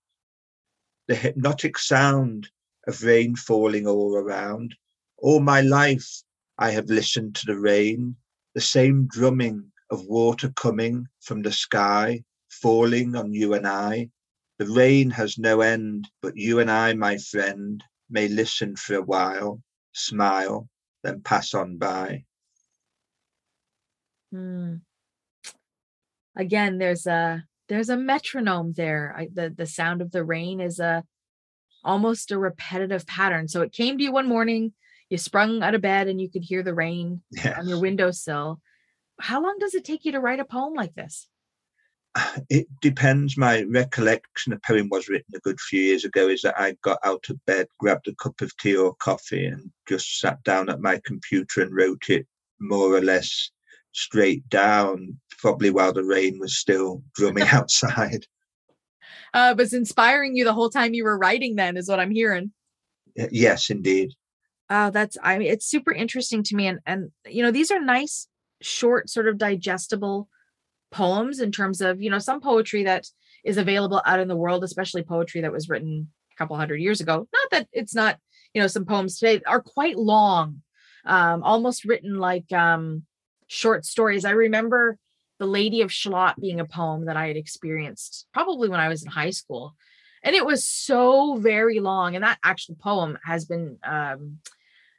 The 1.07 1.15
hypnotic 1.15 1.79
sound 1.79 2.49
of 2.87 3.01
rain 3.01 3.35
falling 3.35 3.87
all 3.87 4.15
around. 4.15 4.75
All 5.17 5.39
my 5.39 5.61
life, 5.61 6.21
I 6.61 6.71
have 6.71 6.89
listened 6.89 7.35
to 7.35 7.45
the 7.45 7.57
rain, 7.57 8.17
the 8.53 8.59
same 8.61 9.07
drumming 9.07 9.71
of 9.89 10.05
water 10.05 10.49
coming 10.49 11.07
from 11.21 11.41
the 11.41 11.53
sky, 11.53 12.23
falling 12.49 13.15
on 13.15 13.33
you 13.33 13.53
and 13.53 13.65
I. 13.65 14.09
The 14.57 14.67
rain 14.67 15.09
has 15.11 15.37
no 15.37 15.61
end, 15.61 16.09
but 16.21 16.35
you 16.35 16.59
and 16.59 16.69
I, 16.69 16.93
my 16.93 17.17
friend, 17.17 17.81
may 18.09 18.27
listen 18.27 18.75
for 18.75 18.95
a 18.95 19.01
while, 19.01 19.61
smile, 19.93 20.67
then 21.01 21.21
pass 21.21 21.53
on 21.53 21.77
by. 21.77 22.25
Mm. 24.35 24.81
Again, 26.35 26.77
there's 26.77 27.07
a 27.07 27.45
there's 27.69 27.89
a 27.89 27.97
metronome 27.97 28.73
there. 28.73 29.15
I, 29.17 29.29
the 29.33 29.49
the 29.49 29.65
sound 29.65 30.01
of 30.01 30.11
the 30.11 30.25
rain 30.25 30.59
is 30.59 30.79
a 30.79 31.05
almost 31.85 32.31
a 32.31 32.37
repetitive 32.37 33.07
pattern. 33.07 33.47
So 33.47 33.61
it 33.61 33.71
came 33.71 33.97
to 33.97 34.03
you 34.03 34.11
one 34.11 34.27
morning, 34.27 34.73
you 35.09 35.17
sprung 35.17 35.63
out 35.63 35.75
of 35.75 35.81
bed 35.81 36.07
and 36.07 36.21
you 36.21 36.29
could 36.29 36.43
hear 36.43 36.63
the 36.63 36.73
rain 36.73 37.21
yes. 37.31 37.57
on 37.57 37.67
your 37.67 37.79
windowsill. 37.79 38.59
How 39.19 39.41
long 39.41 39.57
does 39.59 39.73
it 39.73 39.83
take 39.83 40.05
you 40.05 40.11
to 40.13 40.19
write 40.19 40.39
a 40.39 40.45
poem 40.45 40.73
like 40.73 40.95
this? 40.95 41.27
It 42.49 42.67
depends. 42.81 43.37
My 43.37 43.63
recollection, 43.63 44.53
a 44.53 44.59
poem 44.59 44.89
was 44.89 45.09
written 45.09 45.35
a 45.35 45.39
good 45.39 45.59
few 45.59 45.81
years 45.81 46.05
ago, 46.05 46.27
is 46.27 46.41
that 46.41 46.59
I 46.59 46.75
got 46.83 46.99
out 47.03 47.29
of 47.29 47.43
bed, 47.45 47.67
grabbed 47.79 48.07
a 48.07 48.15
cup 48.15 48.41
of 48.41 48.55
tea 48.57 48.75
or 48.75 48.95
coffee, 48.95 49.45
and 49.45 49.71
just 49.87 50.19
sat 50.19 50.41
down 50.43 50.69
at 50.69 50.81
my 50.81 50.99
computer 51.05 51.61
and 51.61 51.75
wrote 51.75 52.09
it 52.09 52.25
more 52.59 52.93
or 52.95 53.01
less 53.01 53.51
straight 53.91 54.47
down, 54.49 55.19
probably 55.37 55.69
while 55.69 55.93
the 55.93 56.03
rain 56.03 56.39
was 56.39 56.57
still 56.57 57.03
drumming 57.13 57.47
outside. 57.51 58.25
Uh, 59.33 59.53
was 59.57 59.73
inspiring 59.73 60.35
you 60.35 60.43
the 60.43 60.53
whole 60.53 60.69
time 60.69 60.93
you 60.93 61.03
were 61.03 61.17
writing, 61.17 61.55
then, 61.55 61.77
is 61.77 61.87
what 61.87 61.99
I'm 61.99 62.11
hearing. 62.11 62.51
Yes, 63.15 63.69
indeed. 63.69 64.13
Oh, 64.69 64.91
that's 64.91 65.17
I 65.23 65.37
mean, 65.37 65.51
it's 65.51 65.65
super 65.65 65.91
interesting 65.91 66.43
to 66.43 66.55
me. 66.55 66.67
And 66.67 66.79
and 66.85 67.11
you 67.27 67.43
know, 67.43 67.51
these 67.51 67.71
are 67.71 67.79
nice, 67.81 68.27
short, 68.61 69.09
sort 69.09 69.27
of 69.27 69.37
digestible 69.37 70.29
poems 70.91 71.39
in 71.39 71.51
terms 71.51 71.81
of, 71.81 72.01
you 72.01 72.09
know, 72.09 72.19
some 72.19 72.41
poetry 72.41 72.83
that 72.83 73.05
is 73.43 73.57
available 73.57 74.01
out 74.05 74.19
in 74.19 74.27
the 74.27 74.35
world, 74.35 74.63
especially 74.63 75.03
poetry 75.03 75.41
that 75.41 75.51
was 75.51 75.69
written 75.69 76.09
a 76.33 76.35
couple 76.37 76.55
hundred 76.57 76.81
years 76.81 77.01
ago. 77.01 77.27
Not 77.31 77.51
that 77.51 77.67
it's 77.71 77.95
not, 77.95 78.17
you 78.53 78.61
know, 78.61 78.67
some 78.67 78.85
poems 78.85 79.17
today 79.17 79.41
are 79.47 79.61
quite 79.61 79.97
long, 79.97 80.61
um, 81.05 81.43
almost 81.43 81.85
written 81.85 82.17
like 82.17 82.51
um 82.51 83.03
short 83.47 83.85
stories. 83.85 84.25
I 84.25 84.31
remember 84.31 84.97
The 85.39 85.47
Lady 85.47 85.81
of 85.81 85.91
Shalott 85.91 86.39
being 86.39 86.59
a 86.59 86.65
poem 86.65 87.05
that 87.05 87.17
I 87.17 87.27
had 87.27 87.37
experienced 87.37 88.27
probably 88.33 88.69
when 88.69 88.79
I 88.79 88.89
was 88.89 89.03
in 89.03 89.09
high 89.09 89.31
school. 89.31 89.75
And 90.21 90.35
it 90.35 90.45
was 90.45 90.65
so 90.65 91.37
very 91.37 91.79
long. 91.79 92.15
And 92.15 92.23
that 92.23 92.39
actual 92.43 92.75
poem 92.75 93.17
has 93.23 93.45
been 93.45 93.77
um, 93.83 94.39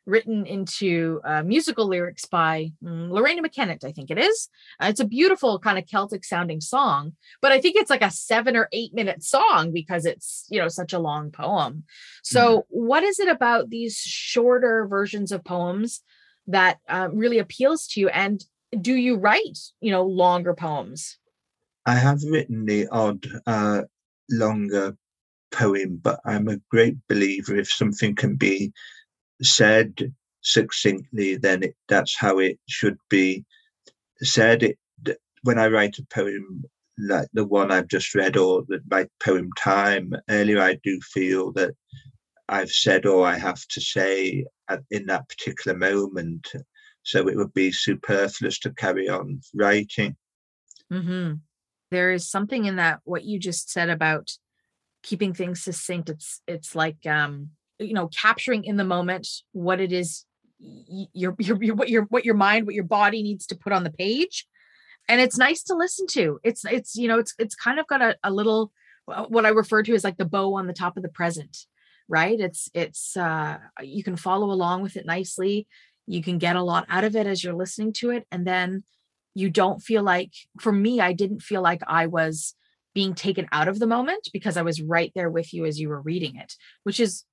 written 0.06 0.46
into 0.46 1.20
uh, 1.24 1.42
musical 1.42 1.86
lyrics 1.86 2.24
by 2.24 2.72
um, 2.84 3.10
Loreena 3.10 3.40
McKennitt, 3.40 3.84
I 3.84 3.92
think 3.92 4.10
it 4.10 4.18
is. 4.18 4.48
Uh, 4.82 4.86
it's 4.86 5.00
a 5.00 5.04
beautiful 5.04 5.58
kind 5.58 5.78
of 5.78 5.86
Celtic 5.86 6.24
sounding 6.24 6.60
song, 6.60 7.12
but 7.42 7.52
I 7.52 7.60
think 7.60 7.76
it's 7.76 7.90
like 7.90 8.02
a 8.02 8.10
seven 8.10 8.56
or 8.56 8.68
eight 8.72 8.94
minute 8.94 9.22
song 9.22 9.72
because 9.72 10.04
it's, 10.06 10.46
you 10.50 10.60
know, 10.60 10.68
such 10.68 10.92
a 10.92 10.98
long 10.98 11.30
poem. 11.30 11.84
So, 12.22 12.60
mm. 12.60 12.62
what 12.70 13.02
is 13.02 13.20
it 13.20 13.28
about 13.28 13.70
these 13.70 13.98
shorter 13.98 14.86
versions 14.86 15.32
of 15.32 15.44
poems 15.44 16.02
that 16.46 16.78
uh, 16.88 17.08
really 17.12 17.38
appeals 17.38 17.86
to 17.88 18.00
you 18.00 18.08
and 18.08 18.44
do 18.80 18.94
you 18.94 19.16
write 19.16 19.58
you 19.80 19.90
know 19.90 20.04
longer 20.04 20.54
poems 20.54 21.18
i 21.86 21.94
have 21.94 22.20
written 22.24 22.66
the 22.66 22.86
odd 22.88 23.26
uh, 23.46 23.82
longer 24.30 24.96
poem 25.52 25.98
but 26.02 26.20
i'm 26.24 26.48
a 26.48 26.60
great 26.70 26.96
believer 27.08 27.56
if 27.56 27.70
something 27.70 28.14
can 28.14 28.36
be 28.36 28.72
said 29.42 30.12
succinctly 30.42 31.36
then 31.36 31.62
it, 31.62 31.74
that's 31.88 32.16
how 32.16 32.38
it 32.38 32.58
should 32.68 32.96
be 33.08 33.44
said 34.22 34.62
it 34.62 34.78
when 35.42 35.58
i 35.58 35.66
write 35.66 35.98
a 35.98 36.06
poem 36.14 36.64
like 36.98 37.28
the 37.32 37.44
one 37.44 37.70
i've 37.70 37.88
just 37.88 38.14
read 38.14 38.36
or 38.36 38.62
the, 38.68 38.80
my 38.90 39.06
poem 39.22 39.50
time 39.58 40.14
earlier 40.30 40.60
i 40.60 40.78
do 40.82 40.98
feel 41.12 41.52
that 41.52 41.74
I've 42.50 42.72
said 42.72 43.06
or 43.06 43.24
I 43.24 43.38
have 43.38 43.64
to 43.68 43.80
say 43.80 44.44
at, 44.68 44.82
in 44.90 45.06
that 45.06 45.28
particular 45.28 45.78
moment. 45.78 46.48
So 47.04 47.28
it 47.28 47.36
would 47.36 47.54
be 47.54 47.70
superfluous 47.70 48.58
to 48.60 48.72
carry 48.74 49.08
on 49.08 49.40
writing. 49.54 50.16
Mm-hmm. 50.92 51.34
There 51.92 52.12
is 52.12 52.28
something 52.28 52.64
in 52.64 52.76
that 52.76 53.00
what 53.04 53.24
you 53.24 53.38
just 53.38 53.70
said 53.70 53.88
about 53.88 54.32
keeping 55.04 55.32
things 55.32 55.62
succinct. 55.62 56.10
It's 56.10 56.42
it's 56.48 56.74
like 56.74 57.06
um, 57.06 57.50
you 57.80 57.94
know 57.94 58.08
capturing 58.08 58.64
in 58.64 58.76
the 58.76 58.84
moment 58.84 59.26
what 59.52 59.80
it 59.80 59.92
is 59.92 60.24
your, 60.58 61.34
your 61.38 61.62
your 61.62 61.74
what 61.74 61.88
your 61.88 62.02
what 62.04 62.24
your 62.24 62.34
mind 62.34 62.66
what 62.66 62.74
your 62.74 62.84
body 62.84 63.22
needs 63.22 63.46
to 63.46 63.56
put 63.56 63.72
on 63.72 63.84
the 63.84 63.90
page. 63.90 64.46
And 65.08 65.20
it's 65.20 65.38
nice 65.38 65.62
to 65.64 65.74
listen 65.74 66.06
to. 66.08 66.38
It's 66.44 66.64
it's 66.64 66.94
you 66.96 67.08
know 67.08 67.18
it's 67.18 67.34
it's 67.38 67.54
kind 67.54 67.78
of 67.80 67.86
got 67.86 68.02
a, 68.02 68.16
a 68.22 68.30
little 68.30 68.72
what 69.28 69.44
i 69.44 69.48
refer 69.48 69.82
to 69.82 69.94
as 69.94 70.04
like 70.04 70.18
the 70.18 70.24
bow 70.24 70.54
on 70.54 70.68
the 70.68 70.72
top 70.72 70.96
of 70.96 71.02
the 71.02 71.08
present 71.08 71.56
right? 72.12 72.40
It's 72.40 72.68
it's 72.74 73.16
uh 73.16 73.58
you 73.80 74.02
can 74.02 74.16
follow 74.16 74.50
along 74.50 74.82
with 74.82 74.96
it 74.96 75.06
nicely. 75.06 75.68
You 76.08 76.22
can 76.22 76.38
get 76.38 76.56
a 76.56 76.62
lot 76.62 76.84
out 76.88 77.04
of 77.04 77.14
it 77.14 77.28
as 77.28 77.44
you're 77.44 77.54
listening 77.54 77.92
to 77.98 78.10
it. 78.10 78.26
And 78.32 78.44
then 78.44 78.82
you 79.34 79.48
don't 79.48 79.80
feel 79.80 80.02
like 80.02 80.32
for 80.58 80.72
me 80.72 81.00
i 81.00 81.12
didn't 81.12 81.40
feel 81.40 81.62
like 81.62 81.80
i 81.86 82.06
was 82.06 82.54
being 82.94 83.14
taken 83.14 83.46
out 83.52 83.68
of 83.68 83.78
the 83.78 83.86
moment 83.86 84.28
because 84.32 84.56
i 84.56 84.62
was 84.62 84.82
right 84.82 85.12
there 85.14 85.30
with 85.30 85.54
you 85.54 85.64
as 85.64 85.78
you 85.78 85.88
were 85.88 86.00
reading 86.00 86.36
it 86.36 86.54
which 86.82 87.00
is 87.00 87.24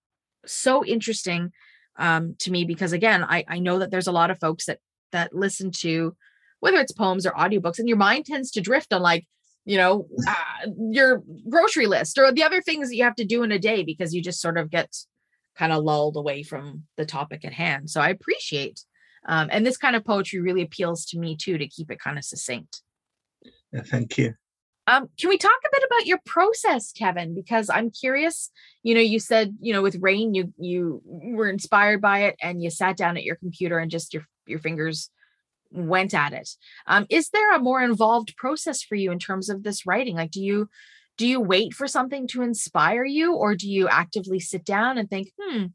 so 0.47 0.85
interesting 0.85 1.51
um, 1.97 2.35
to 2.39 2.51
me 2.51 2.65
because 2.65 2.93
again 2.93 3.23
I, 3.23 3.43
I 3.47 3.59
know 3.59 3.79
that 3.79 3.91
there's 3.91 4.07
a 4.07 4.11
lot 4.11 4.31
of 4.31 4.39
folks 4.39 4.65
that 4.65 4.79
that 5.11 5.33
listen 5.33 5.71
to 5.71 6.15
whether 6.59 6.77
it's 6.77 6.91
poems 6.91 7.25
or 7.25 7.31
audiobooks 7.31 7.79
and 7.79 7.87
your 7.87 7.97
mind 7.97 8.25
tends 8.25 8.51
to 8.51 8.61
drift 8.61 8.93
on 8.93 9.01
like 9.01 9.25
you 9.65 9.77
know 9.77 10.07
uh, 10.27 10.67
your 10.91 11.23
grocery 11.49 11.87
list 11.87 12.17
or 12.17 12.31
the 12.31 12.43
other 12.43 12.61
things 12.61 12.89
that 12.89 12.95
you 12.95 13.03
have 13.03 13.15
to 13.15 13.25
do 13.25 13.43
in 13.43 13.51
a 13.51 13.59
day 13.59 13.83
because 13.83 14.13
you 14.13 14.21
just 14.21 14.41
sort 14.41 14.57
of 14.57 14.69
get 14.69 14.95
kind 15.55 15.73
of 15.73 15.83
lulled 15.83 16.15
away 16.15 16.43
from 16.43 16.83
the 16.97 17.05
topic 17.05 17.43
at 17.43 17.51
hand. 17.51 17.89
So 17.89 17.99
i 17.99 18.09
appreciate 18.09 18.83
um, 19.27 19.49
and 19.51 19.65
this 19.65 19.77
kind 19.77 19.95
of 19.95 20.05
poetry 20.05 20.39
really 20.39 20.61
appeals 20.61 21.05
to 21.07 21.19
me 21.19 21.35
too 21.35 21.57
to 21.57 21.67
keep 21.67 21.91
it 21.91 21.99
kind 21.99 22.17
of 22.17 22.23
succinct. 22.23 22.81
Yeah, 23.73 23.81
thank 23.81 24.17
you 24.17 24.35
um, 24.87 25.09
can 25.19 25.29
we 25.29 25.37
talk 25.37 25.51
a 25.65 25.69
bit 25.71 25.83
about 25.85 26.07
your 26.07 26.19
process 26.25 26.91
kevin 26.91 27.35
because 27.35 27.69
i'm 27.69 27.91
curious 27.91 28.49
you 28.83 28.95
know 28.95 29.01
you 29.01 29.19
said 29.19 29.55
you 29.59 29.73
know 29.73 29.81
with 29.81 29.97
rain 30.01 30.33
you 30.33 30.53
you 30.57 31.01
were 31.05 31.49
inspired 31.49 32.01
by 32.01 32.23
it 32.23 32.35
and 32.41 32.63
you 32.63 32.69
sat 32.69 32.97
down 32.97 33.17
at 33.17 33.23
your 33.23 33.35
computer 33.35 33.77
and 33.77 33.91
just 33.91 34.13
your 34.13 34.25
your 34.45 34.59
fingers 34.59 35.09
went 35.71 36.13
at 36.13 36.33
it. 36.33 36.49
Um, 36.85 37.05
is 37.09 37.29
there 37.29 37.53
a 37.53 37.59
more 37.59 37.81
involved 37.81 38.35
process 38.37 38.81
for 38.81 38.95
you 38.95 39.11
in 39.11 39.19
terms 39.19 39.49
of 39.49 39.63
this 39.63 39.85
writing? 39.85 40.15
Like, 40.15 40.31
do 40.31 40.41
you 40.41 40.69
do 41.17 41.27
you 41.27 41.41
wait 41.41 41.73
for 41.73 41.87
something 41.87 42.27
to 42.27 42.43
inspire 42.43 43.03
you, 43.03 43.33
or 43.33 43.55
do 43.55 43.67
you 43.67 43.87
actively 43.87 44.39
sit 44.39 44.63
down 44.63 44.99
and 44.99 45.09
think, 45.09 45.29
hmm, 45.39 45.65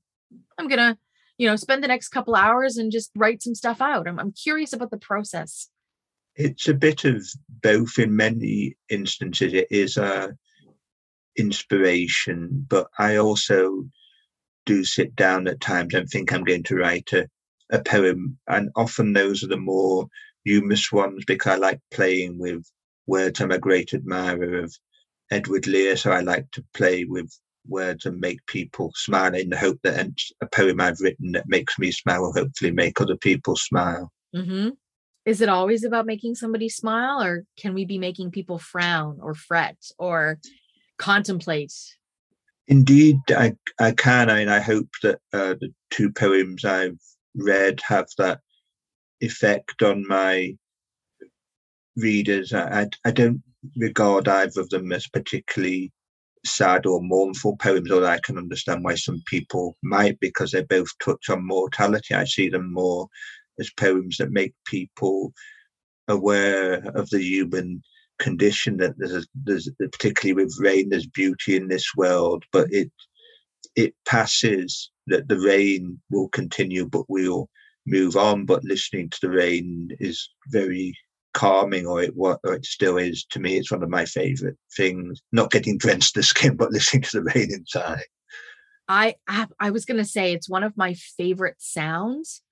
I'm 0.57 0.69
gonna, 0.69 0.97
you 1.37 1.49
know, 1.49 1.57
spend 1.57 1.83
the 1.83 1.89
next 1.89 2.11
couple 2.11 2.37
hours 2.37 2.77
and 2.77 2.93
just 2.93 3.11
write 3.17 3.43
some 3.43 3.57
stuff 3.57 3.81
out? 3.81 4.07
I'm, 4.07 4.21
I'm 4.21 4.33
curious 4.33 4.73
about 4.73 4.93
the 4.93 4.99
process. 4.99 5.69
It's 6.37 6.69
a 6.69 6.75
bit 6.75 7.05
of 7.05 7.27
both. 7.63 7.99
In 7.99 8.17
many 8.17 8.77
instances, 8.89 9.53
it 9.53 9.69
is 9.71 9.97
a 9.97 10.35
inspiration, 11.37 12.67
but 12.69 12.89
I 12.99 13.17
also 13.17 13.85
do 14.67 14.85
sit 14.85 15.17
down 15.17 15.49
at 15.49 15.61
times 15.61 15.95
and 15.95 16.09
think 16.09 16.33
I'm 16.33 16.45
going 16.45 16.63
to 16.65 16.77
write 16.77 17.13
a 17.13 17.29
a 17.73 17.83
poem, 17.83 18.39
and 18.49 18.71
often 18.77 19.13
those 19.13 19.43
are 19.43 19.49
the 19.49 19.57
more 19.57 20.07
humorous 20.45 20.93
ones 20.93 21.25
because 21.27 21.55
I 21.55 21.57
like 21.57 21.81
playing 21.91 22.39
with 22.39 22.65
words. 23.07 23.41
I'm 23.41 23.51
a 23.51 23.59
great 23.59 23.95
admirer 23.95 24.59
of 24.63 24.75
Edward 25.31 25.67
Lear, 25.67 25.97
so 25.97 26.13
I 26.13 26.21
like 26.21 26.51
to 26.53 26.65
play 26.75 27.05
with 27.05 27.33
words 27.67 28.05
and 28.05 28.21
make 28.21 28.45
people 28.47 28.93
smile 28.95 29.35
in 29.35 29.49
the 29.49 29.57
hope 29.59 29.79
that 29.85 30.07
a 30.41 30.47
poem 30.47 30.81
I've 30.81 31.01
written 31.01 31.33
that 31.33 31.49
makes 31.49 31.79
me 31.79 31.91
smile 31.91 32.23
will 32.23 32.33
hopefully 32.33 32.73
make 32.73 33.01
other 33.01 33.17
people 33.17 33.57
smile. 33.57 34.13
Mm-hmm. 34.37 34.71
Is 35.25 35.41
it 35.41 35.49
always 35.49 35.85
about 35.85 36.07
making 36.07 36.35
somebody 36.35 36.69
smile, 36.69 37.23
or 37.23 37.45
can 37.57 37.75
we 37.75 37.85
be 37.85 37.99
making 37.99 38.33
people 38.33 38.59
frown 38.59 39.19
or 39.23 39.35
fret 39.35 39.77
or 39.99 40.41
contemplate? 40.99 41.73
Indeed, 42.67 43.19
I, 43.29 43.57
I 43.79 43.93
can, 43.93 44.31
and 44.31 44.51
I 44.51 44.61
hope 44.61 44.89
that 45.03 45.21
uh, 45.33 45.55
the 45.61 45.73
two 45.91 46.11
poems 46.11 46.65
I've 46.65 46.99
read 47.37 47.81
have 47.87 48.09
that 48.19 48.41
effect 49.21 49.83
on 49.83 50.07
my 50.09 50.57
readers. 51.97 52.53
I, 52.53 52.89
I 53.05 53.11
don't 53.11 53.43
regard 53.77 54.27
either 54.27 54.61
of 54.61 54.71
them 54.71 54.91
as 54.93 55.07
particularly 55.07 55.93
sad 56.45 56.87
or 56.87 57.01
mournful 57.01 57.57
poems, 57.59 57.91
although 57.91 58.07
I 58.07 58.19
can 58.23 58.39
understand 58.39 58.85
why 58.85 58.97
some 58.97 59.23
people 59.27 59.77
might 59.83 60.19
because 60.21 60.51
they 60.51 60.63
both 60.63 60.89
touch 60.99 61.31
on 61.31 61.47
mortality. 61.47 62.15
I 62.15 62.25
see 62.25 62.49
them 62.49 62.73
more 62.73 63.09
as 63.59 63.71
poems 63.79 64.17
that 64.19 64.31
make 64.31 64.55
people 64.67 65.33
aware 66.09 66.75
of 66.95 67.09
the 67.11 67.23
human 67.23 67.83
condition 68.19 68.77
that 68.77 68.95
there's, 68.99 69.27
there's 69.35 69.69
particularly 69.79 70.45
with 70.45 70.55
rain 70.61 70.89
there's 70.89 71.07
beauty 71.07 71.57
in 71.57 71.69
this 71.69 71.87
world 71.97 72.45
but 72.53 72.73
it 72.73 72.91
it 73.75 73.95
passes 74.07 74.91
that 75.07 75.29
the 75.29 75.39
rain 75.39 76.01
will 76.11 76.29
continue 76.29 76.87
but 76.87 77.05
we'll 77.09 77.49
move 77.87 78.17
on. 78.17 78.45
But 78.45 78.65
listening 78.65 79.11
to 79.11 79.19
the 79.23 79.31
rain 79.31 79.91
is 80.01 80.29
very 80.49 80.95
calming 81.35 81.87
or 81.87 82.03
it 82.03 82.15
what 82.15 82.41
or 82.45 82.55
it 82.55 82.67
still 82.67 82.97
is 82.97 83.25
to 83.31 83.41
me. 83.41 83.57
It's 83.57 83.71
one 83.71 83.83
of 83.83 83.89
my 83.89 84.05
favorite 84.05 84.57
things. 84.77 85.21
Not 85.33 85.51
getting 85.51 85.79
drenched 85.79 86.15
the 86.15 86.23
skin 86.23 86.57
but 86.59 86.73
listening 86.73 87.03
to 87.03 87.21
the 87.21 87.31
rain 87.35 87.53
inside. 87.53 88.05
I 88.89 89.15
i 89.61 89.71
was 89.71 89.85
going 89.85 89.99
to 89.99 90.05
say 90.05 90.33
it's 90.33 90.51
one 90.51 90.65
of 90.65 90.77
my 90.77 90.95
favorite 90.95 91.57
sounds 91.59 92.43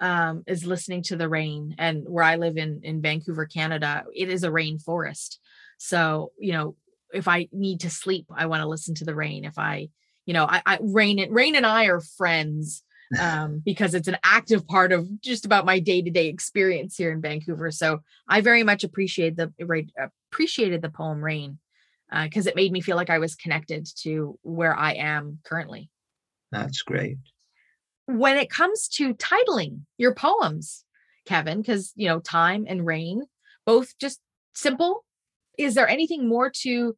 um, 0.00 0.42
is 0.46 0.64
listening 0.64 1.02
to 1.04 1.16
the 1.16 1.28
rain 1.28 1.74
and 1.78 2.04
where 2.08 2.24
i 2.24 2.36
live 2.36 2.56
in 2.56 2.80
in 2.82 3.02
vancouver 3.02 3.46
canada 3.46 4.04
it 4.14 4.28
is 4.28 4.44
a 4.44 4.50
rainforest 4.50 5.36
so 5.78 6.32
you 6.38 6.52
know 6.52 6.74
if 7.12 7.28
i 7.28 7.48
need 7.52 7.80
to 7.80 7.90
sleep 7.90 8.26
i 8.34 8.46
want 8.46 8.62
to 8.62 8.68
listen 8.68 8.94
to 8.94 9.04
the 9.04 9.14
rain 9.14 9.44
if 9.44 9.58
i 9.58 9.88
you 10.26 10.34
know 10.34 10.44
i, 10.44 10.62
I 10.66 10.78
rain 10.80 11.18
and 11.18 11.34
rain 11.34 11.54
and 11.54 11.66
i 11.66 11.86
are 11.86 12.00
friends 12.00 12.82
um, 13.18 13.60
because 13.64 13.94
it's 13.94 14.08
an 14.08 14.18
active 14.22 14.66
part 14.66 14.92
of 14.92 15.20
just 15.20 15.44
about 15.44 15.64
my 15.64 15.78
day-to-day 15.78 16.28
experience 16.28 16.96
here 16.96 17.12
in 17.12 17.20
Vancouver. 17.20 17.70
So 17.70 18.00
I 18.28 18.40
very 18.40 18.62
much 18.62 18.84
appreciate 18.84 19.36
the 19.36 19.52
appreciated 20.30 20.82
the 20.82 20.90
poem 20.90 21.22
Rain 21.22 21.58
because 22.22 22.46
uh, 22.46 22.50
it 22.50 22.56
made 22.56 22.72
me 22.72 22.80
feel 22.80 22.96
like 22.96 23.10
I 23.10 23.18
was 23.18 23.34
connected 23.34 23.88
to 24.02 24.38
where 24.42 24.76
I 24.76 24.94
am 24.94 25.38
currently. 25.44 25.90
That's 26.50 26.82
great. 26.82 27.18
When 28.18 28.36
it 28.36 28.50
comes 28.50 28.88
to 28.88 29.14
titling 29.14 29.82
your 29.98 30.14
poems, 30.14 30.84
Kevin, 31.26 31.60
because 31.60 31.92
you 31.96 32.08
know, 32.08 32.20
time 32.20 32.64
and 32.68 32.86
rain, 32.86 33.22
both 33.66 33.96
just 33.98 34.20
simple. 34.54 35.04
Is 35.58 35.74
there 35.74 35.88
anything 35.88 36.28
more 36.28 36.50
to 36.62 36.96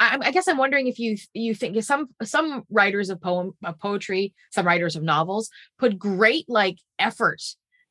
I, 0.00 0.18
I, 0.22 0.30
guess 0.30 0.48
I'm 0.48 0.56
wondering 0.56 0.86
if 0.86 0.98
you 0.98 1.16
you 1.34 1.54
think 1.54 1.82
some 1.82 2.08
some 2.22 2.64
writers 2.70 3.10
of 3.10 3.20
poem 3.20 3.52
of 3.64 3.78
poetry, 3.78 4.34
some 4.50 4.66
writers 4.66 4.96
of 4.96 5.02
novels 5.02 5.50
put 5.78 5.98
great 5.98 6.46
like 6.48 6.78
effort 6.98 7.42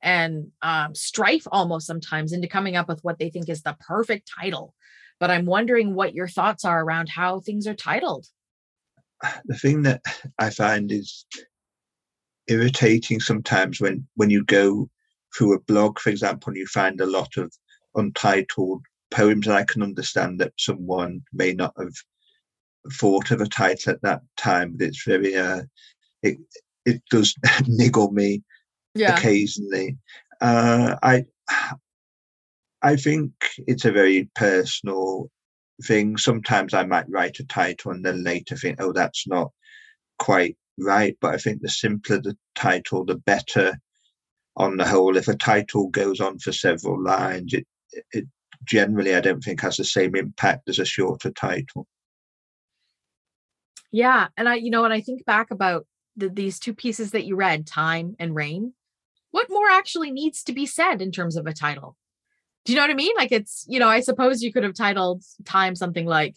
and 0.02 0.52
um, 0.62 0.96
strife 0.96 1.48
almost 1.52 1.88
sometimes 1.88 2.32
into 2.32 2.48
coming 2.48 2.76
up 2.76 2.88
with 2.88 3.04
what 3.04 3.20
they 3.20 3.30
think 3.30 3.50
is 3.50 3.62
the 3.62 3.76
perfect 3.80 4.30
title. 4.40 4.74
But 5.20 5.32
I'm 5.32 5.46
wondering 5.46 5.96
what 5.96 6.14
your 6.14 6.28
thoughts 6.28 6.66
are 6.66 6.84
around 6.84 7.10
how 7.10 7.40
things 7.40 7.68
are 7.68 7.76
titled. 7.76 8.28
The 9.46 9.58
thing 9.58 9.84
that 9.84 10.02
I 10.38 10.50
find 10.50 10.92
is 10.92 11.26
irritating 12.48 13.20
sometimes 13.20 13.82
when 13.82 14.08
when 14.16 14.30
you 14.30 14.44
go 14.44 14.90
through 15.36 15.56
a 15.56 15.62
blog, 15.62 16.00
for 16.00 16.10
example, 16.10 16.50
and 16.50 16.58
you 16.58 16.68
find 16.68 17.02
a 17.02 17.06
lot 17.06 17.38
of 17.38 17.54
untitled 17.96 18.84
poems, 19.12 19.48
and 19.48 19.56
I 19.56 19.64
can 19.64 19.82
understand 19.82 20.40
that 20.40 20.54
someone 20.58 21.22
may 21.34 21.54
not 21.54 21.74
have 21.78 21.94
thought 22.94 23.32
of 23.32 23.42
a 23.42 23.48
title 23.48 23.94
at 23.94 24.02
that 24.02 24.22
time, 24.38 24.76
but 24.78 24.88
it's 24.88 25.04
very 25.06 25.36
uh, 25.36 25.64
it 26.24 26.38
it 26.86 27.02
does 27.10 27.36
niggle 27.68 28.12
me 28.12 28.44
yeah. 28.94 29.18
occasionally. 29.18 29.98
Uh, 30.42 30.96
I 31.02 31.26
I 32.82 32.96
think 32.96 33.32
it's 33.68 33.86
a 33.86 33.92
very 33.92 34.30
personal 34.36 35.30
thing. 35.84 36.18
Sometimes 36.18 36.74
I 36.74 36.86
might 36.86 37.10
write 37.10 37.40
a 37.40 37.46
title 37.46 37.92
and 37.92 38.06
then 38.06 38.24
later 38.24 38.56
think, 38.56 38.78
oh, 38.80 38.94
that's 38.94 39.28
not 39.28 39.52
quite 40.20 40.58
right. 40.80 41.18
But 41.20 41.36
I 41.36 41.38
think 41.38 41.62
the 41.62 41.70
simpler 41.70 42.20
the 42.22 42.38
title, 42.56 43.06
the 43.06 43.16
better 43.16 43.78
on 44.56 44.78
the 44.78 44.88
whole. 44.88 45.18
If 45.18 45.28
a 45.28 45.36
title 45.36 45.88
goes 45.90 46.20
on 46.20 46.40
for 46.40 46.52
several 46.52 47.02
lines, 47.02 47.54
it 47.54 47.68
it 48.12 48.26
generally 48.64 49.16
I 49.16 49.22
don't 49.22 49.42
think 49.42 49.62
has 49.62 49.78
the 49.78 49.84
same 49.84 50.16
impact 50.16 50.70
as 50.70 50.80
a 50.80 50.86
shorter 50.86 51.32
title. 51.32 51.88
Yeah, 53.92 54.28
and 54.36 54.50
I, 54.50 54.56
you 54.56 54.72
know, 54.72 54.82
when 54.82 54.92
I 54.92 55.02
think 55.02 55.26
back 55.26 55.52
about 55.52 55.86
the, 56.18 56.30
these 56.30 56.60
two 56.60 56.74
pieces 56.74 57.12
that 57.12 57.26
you 57.26 57.36
read, 57.36 57.66
Time 57.66 58.16
and 58.20 58.36
Rain, 58.36 58.74
what 59.32 59.50
more 59.50 59.70
actually 59.70 60.12
needs 60.12 60.44
to 60.44 60.54
be 60.54 60.66
said 60.66 61.02
in 61.02 61.12
terms 61.12 61.38
of 61.38 61.48
a 61.48 61.54
title? 61.54 61.96
Do 62.66 62.74
you 62.74 62.78
know 62.78 62.84
what 62.84 62.92
I 62.92 62.96
mean? 62.96 63.14
Like 63.16 63.32
it's, 63.32 63.66
you 63.70 63.80
know, 63.80 63.88
I 63.88 64.00
suppose 64.02 64.42
you 64.42 64.52
could 64.52 64.64
have 64.64 64.74
titled 64.74 65.24
Time 65.46 65.76
something 65.76 66.06
like 66.06 66.36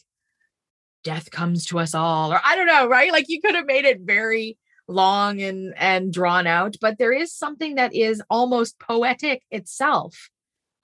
Death 1.08 1.30
Comes 1.30 1.64
to 1.64 1.78
Us 1.78 1.94
All, 1.94 2.34
or 2.34 2.40
I 2.44 2.54
don't 2.54 2.66
know, 2.66 2.86
right? 2.86 3.10
Like 3.10 3.30
you 3.30 3.40
could 3.40 3.54
have 3.54 3.64
made 3.64 3.86
it 3.86 4.00
very 4.02 4.58
long 4.86 5.40
and 5.40 5.72
and 5.78 6.12
drawn 6.12 6.46
out, 6.46 6.76
but 6.82 6.98
there 6.98 7.14
is 7.14 7.32
something 7.32 7.76
that 7.76 7.94
is 7.94 8.22
almost 8.28 8.78
poetic 8.78 9.42
itself 9.50 10.28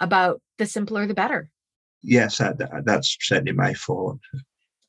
about 0.00 0.40
the 0.56 0.64
simpler 0.64 1.06
the 1.06 1.12
better. 1.12 1.50
Yes, 2.02 2.38
that, 2.38 2.56
that's 2.86 3.18
certainly 3.20 3.52
my 3.52 3.74
thought. 3.74 4.18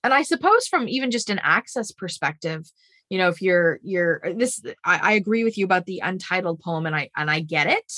And 0.06 0.14
I 0.14 0.22
suppose 0.22 0.68
from 0.68 0.88
even 0.88 1.12
just 1.12 1.30
an 1.30 1.42
access 1.44 1.92
perspective, 1.92 2.72
you 3.10 3.18
know, 3.18 3.28
if 3.28 3.42
you're 3.42 3.82
you're 3.84 4.22
this, 4.38 4.64
I, 4.86 5.00
I 5.10 5.12
agree 5.16 5.44
with 5.44 5.58
you 5.58 5.66
about 5.66 5.86
the 5.86 6.00
untitled 6.02 6.62
poem, 6.62 6.86
and 6.86 6.96
I 6.96 7.10
and 7.18 7.30
I 7.30 7.42
get 7.42 7.68
it. 7.68 7.92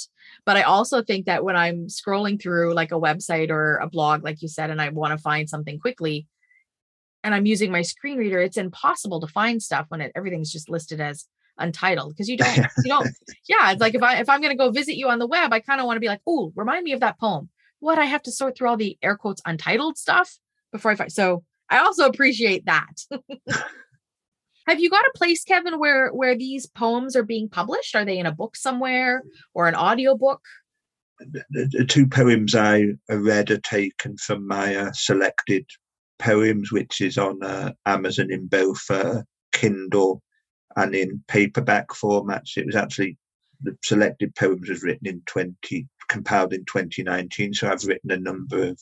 But 0.43 0.57
I 0.57 0.63
also 0.63 1.03
think 1.03 1.27
that 1.27 1.43
when 1.43 1.55
I'm 1.55 1.85
scrolling 1.85 2.41
through 2.41 2.73
like 2.73 2.91
a 2.91 2.99
website 2.99 3.51
or 3.51 3.77
a 3.77 3.87
blog, 3.87 4.23
like 4.23 4.41
you 4.41 4.47
said, 4.47 4.71
and 4.71 4.81
I 4.81 4.89
want 4.89 5.11
to 5.11 5.21
find 5.21 5.47
something 5.47 5.77
quickly, 5.77 6.25
and 7.23 7.33
I'm 7.33 7.45
using 7.45 7.71
my 7.71 7.81
screen 7.81 8.17
reader, 8.17 8.39
it's 8.39 8.57
impossible 8.57 9.19
to 9.21 9.27
find 9.27 9.61
stuff 9.61 9.85
when 9.89 10.01
it, 10.01 10.11
everything's 10.15 10.51
just 10.51 10.69
listed 10.69 11.01
as 11.01 11.25
untitled 11.59 12.13
because 12.13 12.29
you 12.29 12.37
don't 12.37 12.57
you 12.57 12.89
don't 12.89 13.07
yeah 13.49 13.71
it's 13.71 13.81
like 13.81 13.95
if 13.95 14.03
i 14.03 14.17
if 14.17 14.29
i'm 14.29 14.41
going 14.41 14.51
to 14.51 14.57
go 14.57 14.71
visit 14.71 14.95
you 14.95 15.09
on 15.09 15.19
the 15.19 15.27
web 15.27 15.51
i 15.51 15.59
kind 15.59 15.79
of 15.79 15.85
want 15.85 15.95
to 15.95 16.01
be 16.01 16.07
like 16.07 16.21
oh 16.27 16.51
remind 16.55 16.83
me 16.83 16.93
of 16.93 16.99
that 16.99 17.19
poem. 17.19 17.49
What 17.79 17.99
i 17.99 18.05
have 18.05 18.23
to 18.23 18.31
sort 18.31 18.57
through 18.57 18.69
all 18.69 18.77
the 18.77 18.97
air 19.01 19.17
quotes 19.17 19.41
untitled 19.45 19.97
stuff 19.97 20.37
before 20.71 20.91
i 20.91 20.95
find 20.95 21.11
so 21.11 21.43
i 21.69 21.79
also 21.79 22.05
appreciate 22.05 22.65
that. 22.65 22.93
Have 24.67 24.81
you 24.81 24.89
got 24.89 25.05
a 25.05 25.17
place 25.17 25.43
kevin 25.43 25.79
where 25.79 26.09
where 26.09 26.37
these 26.37 26.65
poems 26.65 27.15
are 27.15 27.23
being 27.23 27.47
published? 27.47 27.95
Are 27.95 28.03
they 28.03 28.17
in 28.17 28.25
a 28.25 28.33
book 28.33 28.55
somewhere 28.55 29.23
or 29.53 29.67
an 29.67 29.75
audio 29.75 30.15
book 30.15 30.41
the, 31.19 31.43
the 31.71 31.85
two 31.85 32.05
poems 32.05 32.53
i 32.53 32.85
read 33.09 33.49
are 33.49 33.57
taken 33.57 34.17
from 34.17 34.47
my 34.47 34.75
uh, 34.75 34.91
selected 34.91 35.65
poems 36.19 36.71
which 36.71 37.01
is 37.01 37.17
on 37.17 37.41
uh, 37.43 37.71
amazon 37.85 38.31
in 38.31 38.47
both 38.47 38.81
uh, 38.89 39.21
kindle 39.51 40.21
and 40.77 40.95
in 40.95 41.23
paperback 41.27 41.89
formats. 41.89 42.55
It 42.55 42.65
was 42.65 42.75
actually 42.75 43.17
the 43.61 43.75
selected 43.83 44.35
poems 44.35 44.69
was 44.69 44.83
written 44.83 45.07
in 45.07 45.21
20, 45.25 45.87
compiled 46.07 46.53
in 46.53 46.63
2019. 46.65 47.53
So 47.55 47.69
I've 47.69 47.83
written 47.83 48.11
a 48.11 48.17
number 48.17 48.63
of 48.63 48.79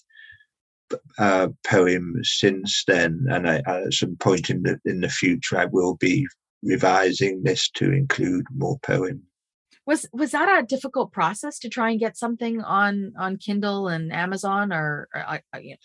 uh, 1.18 1.48
poems 1.66 2.36
since 2.38 2.84
then, 2.86 3.26
and 3.32 3.50
I, 3.50 3.64
at 3.66 3.94
some 3.94 4.18
point 4.18 4.50
in 4.50 4.62
the 4.62 4.80
in 4.86 5.00
the 5.00 5.10
future, 5.10 5.58
I 5.58 5.66
will 5.66 5.96
be 5.96 6.28
revising 6.62 7.42
this 7.44 7.70
to 7.72 7.92
include 7.92 8.46
more 8.54 8.78
poems 8.84 9.22
was 9.86 10.08
was 10.12 10.32
that 10.32 10.60
a 10.60 10.66
difficult 10.66 11.12
process 11.12 11.60
to 11.60 11.70
try 11.70 11.90
and 11.90 12.00
get 12.00 12.18
something 12.18 12.62
on 12.62 13.14
on 13.18 13.38
kindle 13.38 13.88
and 13.88 14.12
amazon 14.12 14.74
or, 14.74 15.08
or 15.14 15.22
I, 15.22 15.42
I, 15.54 15.78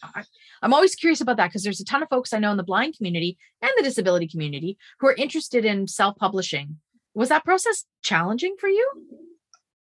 i'm 0.63 0.75
always 0.75 0.95
curious 0.95 1.21
about 1.21 1.37
that 1.37 1.49
because 1.49 1.63
there's 1.63 1.81
a 1.81 1.85
ton 1.85 2.03
of 2.03 2.09
folks 2.09 2.33
i 2.33 2.39
know 2.39 2.51
in 2.51 2.57
the 2.57 2.63
blind 2.63 2.97
community 2.97 3.37
and 3.63 3.71
the 3.77 3.83
disability 3.83 4.29
community 4.29 4.79
who 4.99 5.09
are 5.09 5.15
interested 5.15 5.65
in 5.65 5.87
self-publishing 5.87 6.79
was 7.15 7.29
that 7.29 7.45
process 7.45 7.85
challenging 8.03 8.57
for 8.59 8.69
you 8.69 8.91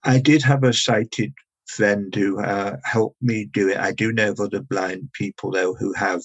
i 0.04 0.20
did 0.20 0.42
have 0.42 0.64
a 0.64 0.74
sighted 0.74 1.34
friend 1.66 2.14
who 2.14 2.42
uh, 2.42 2.76
helped 2.84 3.22
me 3.22 3.46
do 3.46 3.70
it 3.70 3.78
i 3.78 3.92
do 3.92 4.12
know 4.12 4.32
of 4.32 4.40
other 4.40 4.62
blind 4.62 5.10
people 5.14 5.52
though 5.52 5.74
who 5.74 5.94
have 5.94 6.22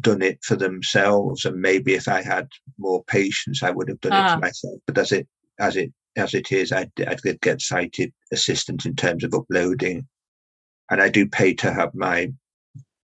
done 0.00 0.22
it 0.22 0.42
for 0.42 0.56
themselves 0.56 1.44
and 1.44 1.60
maybe 1.60 1.94
if 1.94 2.08
i 2.08 2.20
had 2.20 2.48
more 2.78 3.04
patience 3.04 3.62
i 3.62 3.70
would 3.70 3.88
have 3.88 4.00
done 4.00 4.12
uh. 4.12 4.16
it 4.16 4.28
for 4.30 4.36
ah. 4.36 4.40
myself 4.40 4.80
but 4.86 4.98
as 4.98 5.12
it 5.12 5.28
as 5.60 5.76
it 5.76 5.92
as 6.16 6.34
it 6.34 6.52
is, 6.52 6.72
I, 6.72 6.90
I 7.06 7.16
get 7.42 7.60
sighted 7.60 8.12
assistance 8.32 8.86
in 8.86 8.96
terms 8.96 9.24
of 9.24 9.34
uploading. 9.34 10.06
And 10.90 11.00
I 11.00 11.08
do 11.08 11.26
pay 11.26 11.54
to 11.54 11.72
have 11.72 11.94
my 11.94 12.32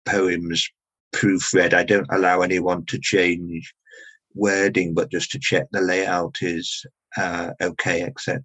poems 0.05 0.69
proofread. 1.13 1.73
I 1.73 1.83
don't 1.83 2.07
allow 2.11 2.41
anyone 2.41 2.85
to 2.85 2.99
change 2.99 3.73
wording, 4.33 4.93
but 4.93 5.11
just 5.11 5.31
to 5.31 5.39
check 5.39 5.65
the 5.71 5.81
layout 5.81 6.37
is 6.41 6.85
uh, 7.17 7.51
okay, 7.61 8.03
etc. 8.03 8.43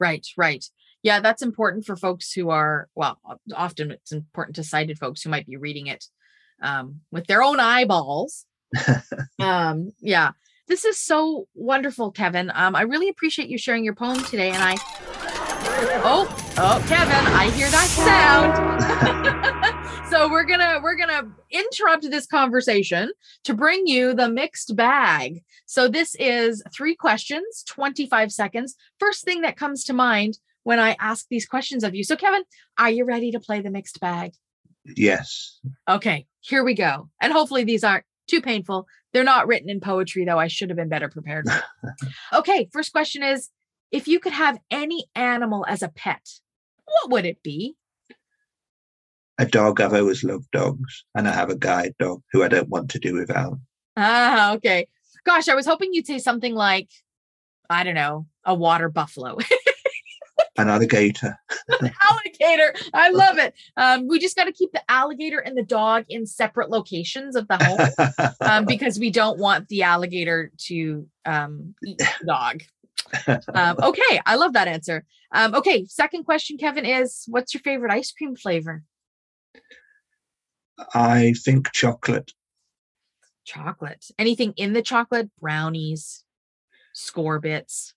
Right, 0.00 0.26
right. 0.36 0.64
Yeah, 1.02 1.20
that's 1.20 1.42
important 1.42 1.84
for 1.84 1.96
folks 1.96 2.32
who 2.32 2.50
are, 2.50 2.88
well, 2.94 3.20
often 3.54 3.90
it's 3.90 4.12
important 4.12 4.56
to 4.56 4.64
sighted 4.64 4.98
folks 4.98 5.22
who 5.22 5.30
might 5.30 5.46
be 5.46 5.56
reading 5.56 5.86
it 5.86 6.04
um, 6.62 7.00
with 7.10 7.26
their 7.26 7.42
own 7.42 7.60
eyeballs. 7.60 8.46
um, 9.38 9.92
yeah, 10.00 10.32
this 10.66 10.84
is 10.84 10.98
so 10.98 11.46
wonderful, 11.54 12.10
Kevin. 12.10 12.50
Um, 12.54 12.74
I 12.74 12.82
really 12.82 13.08
appreciate 13.08 13.48
you 13.48 13.58
sharing 13.58 13.84
your 13.84 13.94
poem 13.94 14.22
today. 14.24 14.50
And 14.50 14.62
I, 14.62 14.76
oh, 16.04 16.26
oh, 16.58 16.84
Kevin, 16.88 17.26
I 17.34 17.50
hear 17.50 17.68
that 17.70 17.88
sound. 20.02 20.06
so 20.10 20.30
we're 20.30 20.44
gonna 20.44 20.80
we're 20.82 20.96
gonna 20.96 21.30
interrupt 21.50 22.10
this 22.10 22.26
conversation 22.26 23.10
to 23.44 23.54
bring 23.54 23.86
you 23.86 24.14
the 24.14 24.28
mixed 24.28 24.76
bag. 24.76 25.42
So 25.66 25.88
this 25.88 26.14
is 26.18 26.62
three 26.74 26.94
questions, 26.94 27.64
25 27.68 28.32
seconds. 28.32 28.74
First 28.98 29.24
thing 29.24 29.42
that 29.42 29.56
comes 29.56 29.84
to 29.84 29.92
mind 29.92 30.38
when 30.62 30.80
I 30.80 30.96
ask 30.98 31.26
these 31.28 31.46
questions 31.46 31.84
of 31.84 31.94
you. 31.94 32.04
So, 32.04 32.16
Kevin, 32.16 32.42
are 32.78 32.90
you 32.90 33.04
ready 33.04 33.30
to 33.32 33.40
play 33.40 33.60
the 33.60 33.70
mixed 33.70 34.00
bag? 34.00 34.32
Yes. 34.84 35.60
Okay, 35.88 36.26
here 36.40 36.64
we 36.64 36.74
go. 36.74 37.08
And 37.20 37.32
hopefully 37.32 37.64
these 37.64 37.84
aren't 37.84 38.04
too 38.26 38.40
painful. 38.40 38.86
They're 39.14 39.24
not 39.24 39.46
written 39.46 39.70
in 39.70 39.80
poetry, 39.80 40.24
though. 40.24 40.40
I 40.40 40.48
should 40.48 40.70
have 40.70 40.76
been 40.76 40.88
better 40.88 41.08
prepared. 41.08 41.46
okay, 42.32 42.68
first 42.72 42.90
question 42.90 43.22
is 43.22 43.48
if 43.92 44.08
you 44.08 44.18
could 44.18 44.32
have 44.32 44.58
any 44.72 45.06
animal 45.14 45.64
as 45.68 45.82
a 45.82 45.88
pet, 45.88 46.28
what 46.84 47.12
would 47.12 47.24
it 47.24 47.40
be? 47.42 47.76
A 49.38 49.46
dog. 49.46 49.80
I've 49.80 49.94
always 49.94 50.24
loved 50.24 50.50
dogs, 50.50 51.04
and 51.14 51.28
I 51.28 51.32
have 51.32 51.48
a 51.48 51.56
guide 51.56 51.94
dog 52.00 52.22
who 52.32 52.42
I 52.42 52.48
don't 52.48 52.68
want 52.68 52.90
to 52.90 52.98
do 52.98 53.14
without. 53.14 53.58
Ah, 53.96 54.54
okay. 54.54 54.88
Gosh, 55.24 55.48
I 55.48 55.54
was 55.54 55.66
hoping 55.66 55.90
you'd 55.92 56.08
say 56.08 56.18
something 56.18 56.54
like, 56.54 56.90
I 57.70 57.84
don't 57.84 57.94
know, 57.94 58.26
a 58.44 58.54
water 58.54 58.88
buffalo. 58.88 59.38
an 60.56 60.68
alligator. 60.68 61.38
an 61.80 61.92
alligator. 62.10 62.74
I 62.92 63.10
love 63.10 63.38
it. 63.38 63.54
Um, 63.76 64.08
we 64.08 64.18
just 64.18 64.36
got 64.36 64.44
to 64.44 64.52
keep 64.52 64.72
the 64.72 64.82
alligator 64.90 65.38
and 65.38 65.56
the 65.56 65.64
dog 65.64 66.04
in 66.08 66.26
separate 66.26 66.70
locations 66.70 67.36
of 67.36 67.48
the 67.48 67.56
home 67.56 68.32
um, 68.40 68.64
because 68.66 68.98
we 68.98 69.10
don't 69.10 69.38
want 69.38 69.68
the 69.68 69.82
alligator 69.82 70.52
to 70.66 71.06
um, 71.24 71.74
eat 71.84 71.98
the 71.98 72.26
dog. 72.26 72.62
Um, 73.54 73.76
okay, 73.80 74.20
I 74.26 74.34
love 74.34 74.54
that 74.54 74.66
answer. 74.66 75.04
Um, 75.30 75.54
okay, 75.54 75.84
second 75.86 76.24
question, 76.24 76.58
Kevin, 76.58 76.84
is 76.84 77.24
what's 77.28 77.54
your 77.54 77.60
favorite 77.60 77.92
ice 77.92 78.10
cream 78.10 78.34
flavor? 78.34 78.82
I 80.94 81.34
think 81.44 81.70
chocolate. 81.72 82.32
Chocolate. 83.44 84.06
Anything 84.18 84.54
in 84.56 84.72
the 84.72 84.82
chocolate? 84.82 85.30
Brownies, 85.40 86.24
Skor 86.94 87.40
bits. 87.40 87.94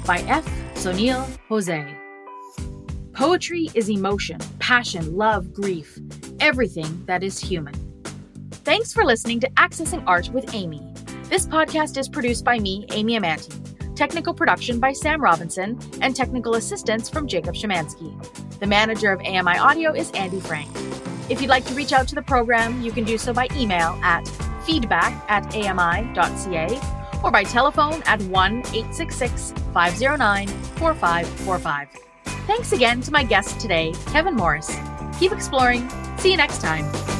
by 0.06 0.20
F. 0.20 0.46
Sionil 0.74 1.28
Jose. 1.50 1.94
Poetry 3.12 3.68
is 3.74 3.90
emotion, 3.90 4.38
passion, 4.60 5.14
love, 5.14 5.52
grief, 5.52 5.98
everything 6.40 7.04
that 7.04 7.22
is 7.22 7.38
human. 7.38 7.89
Thanks 8.70 8.92
for 8.92 9.04
listening 9.04 9.40
to 9.40 9.50
Accessing 9.54 10.04
Art 10.06 10.28
with 10.28 10.54
Amy. 10.54 10.80
This 11.24 11.44
podcast 11.44 11.98
is 11.98 12.08
produced 12.08 12.44
by 12.44 12.60
me, 12.60 12.86
Amy 12.92 13.18
Amantea. 13.18 13.96
Technical 13.96 14.32
production 14.32 14.78
by 14.78 14.92
Sam 14.92 15.20
Robinson 15.20 15.76
and 16.00 16.14
technical 16.14 16.54
assistance 16.54 17.10
from 17.10 17.26
Jacob 17.26 17.56
Shemansky. 17.56 18.14
The 18.60 18.68
manager 18.68 19.10
of 19.10 19.18
AMI 19.22 19.58
Audio 19.58 19.92
is 19.92 20.12
Andy 20.12 20.38
Frank. 20.38 20.70
If 21.28 21.40
you'd 21.40 21.50
like 21.50 21.64
to 21.64 21.74
reach 21.74 21.92
out 21.92 22.06
to 22.06 22.14
the 22.14 22.22
program, 22.22 22.80
you 22.80 22.92
can 22.92 23.02
do 23.02 23.18
so 23.18 23.32
by 23.32 23.48
email 23.56 23.98
at 24.04 24.28
feedback 24.64 25.20
at 25.28 25.52
ami.ca 25.52 26.80
or 27.24 27.32
by 27.32 27.42
telephone 27.42 28.04
at 28.06 28.22
1 28.22 28.58
866 28.58 29.52
509 29.74 30.46
4545. 30.46 31.88
Thanks 32.46 32.70
again 32.70 33.00
to 33.00 33.10
my 33.10 33.24
guest 33.24 33.58
today, 33.58 33.92
Kevin 34.12 34.36
Morris. 34.36 34.78
Keep 35.18 35.32
exploring. 35.32 35.90
See 36.18 36.30
you 36.30 36.36
next 36.36 36.60
time. 36.60 37.19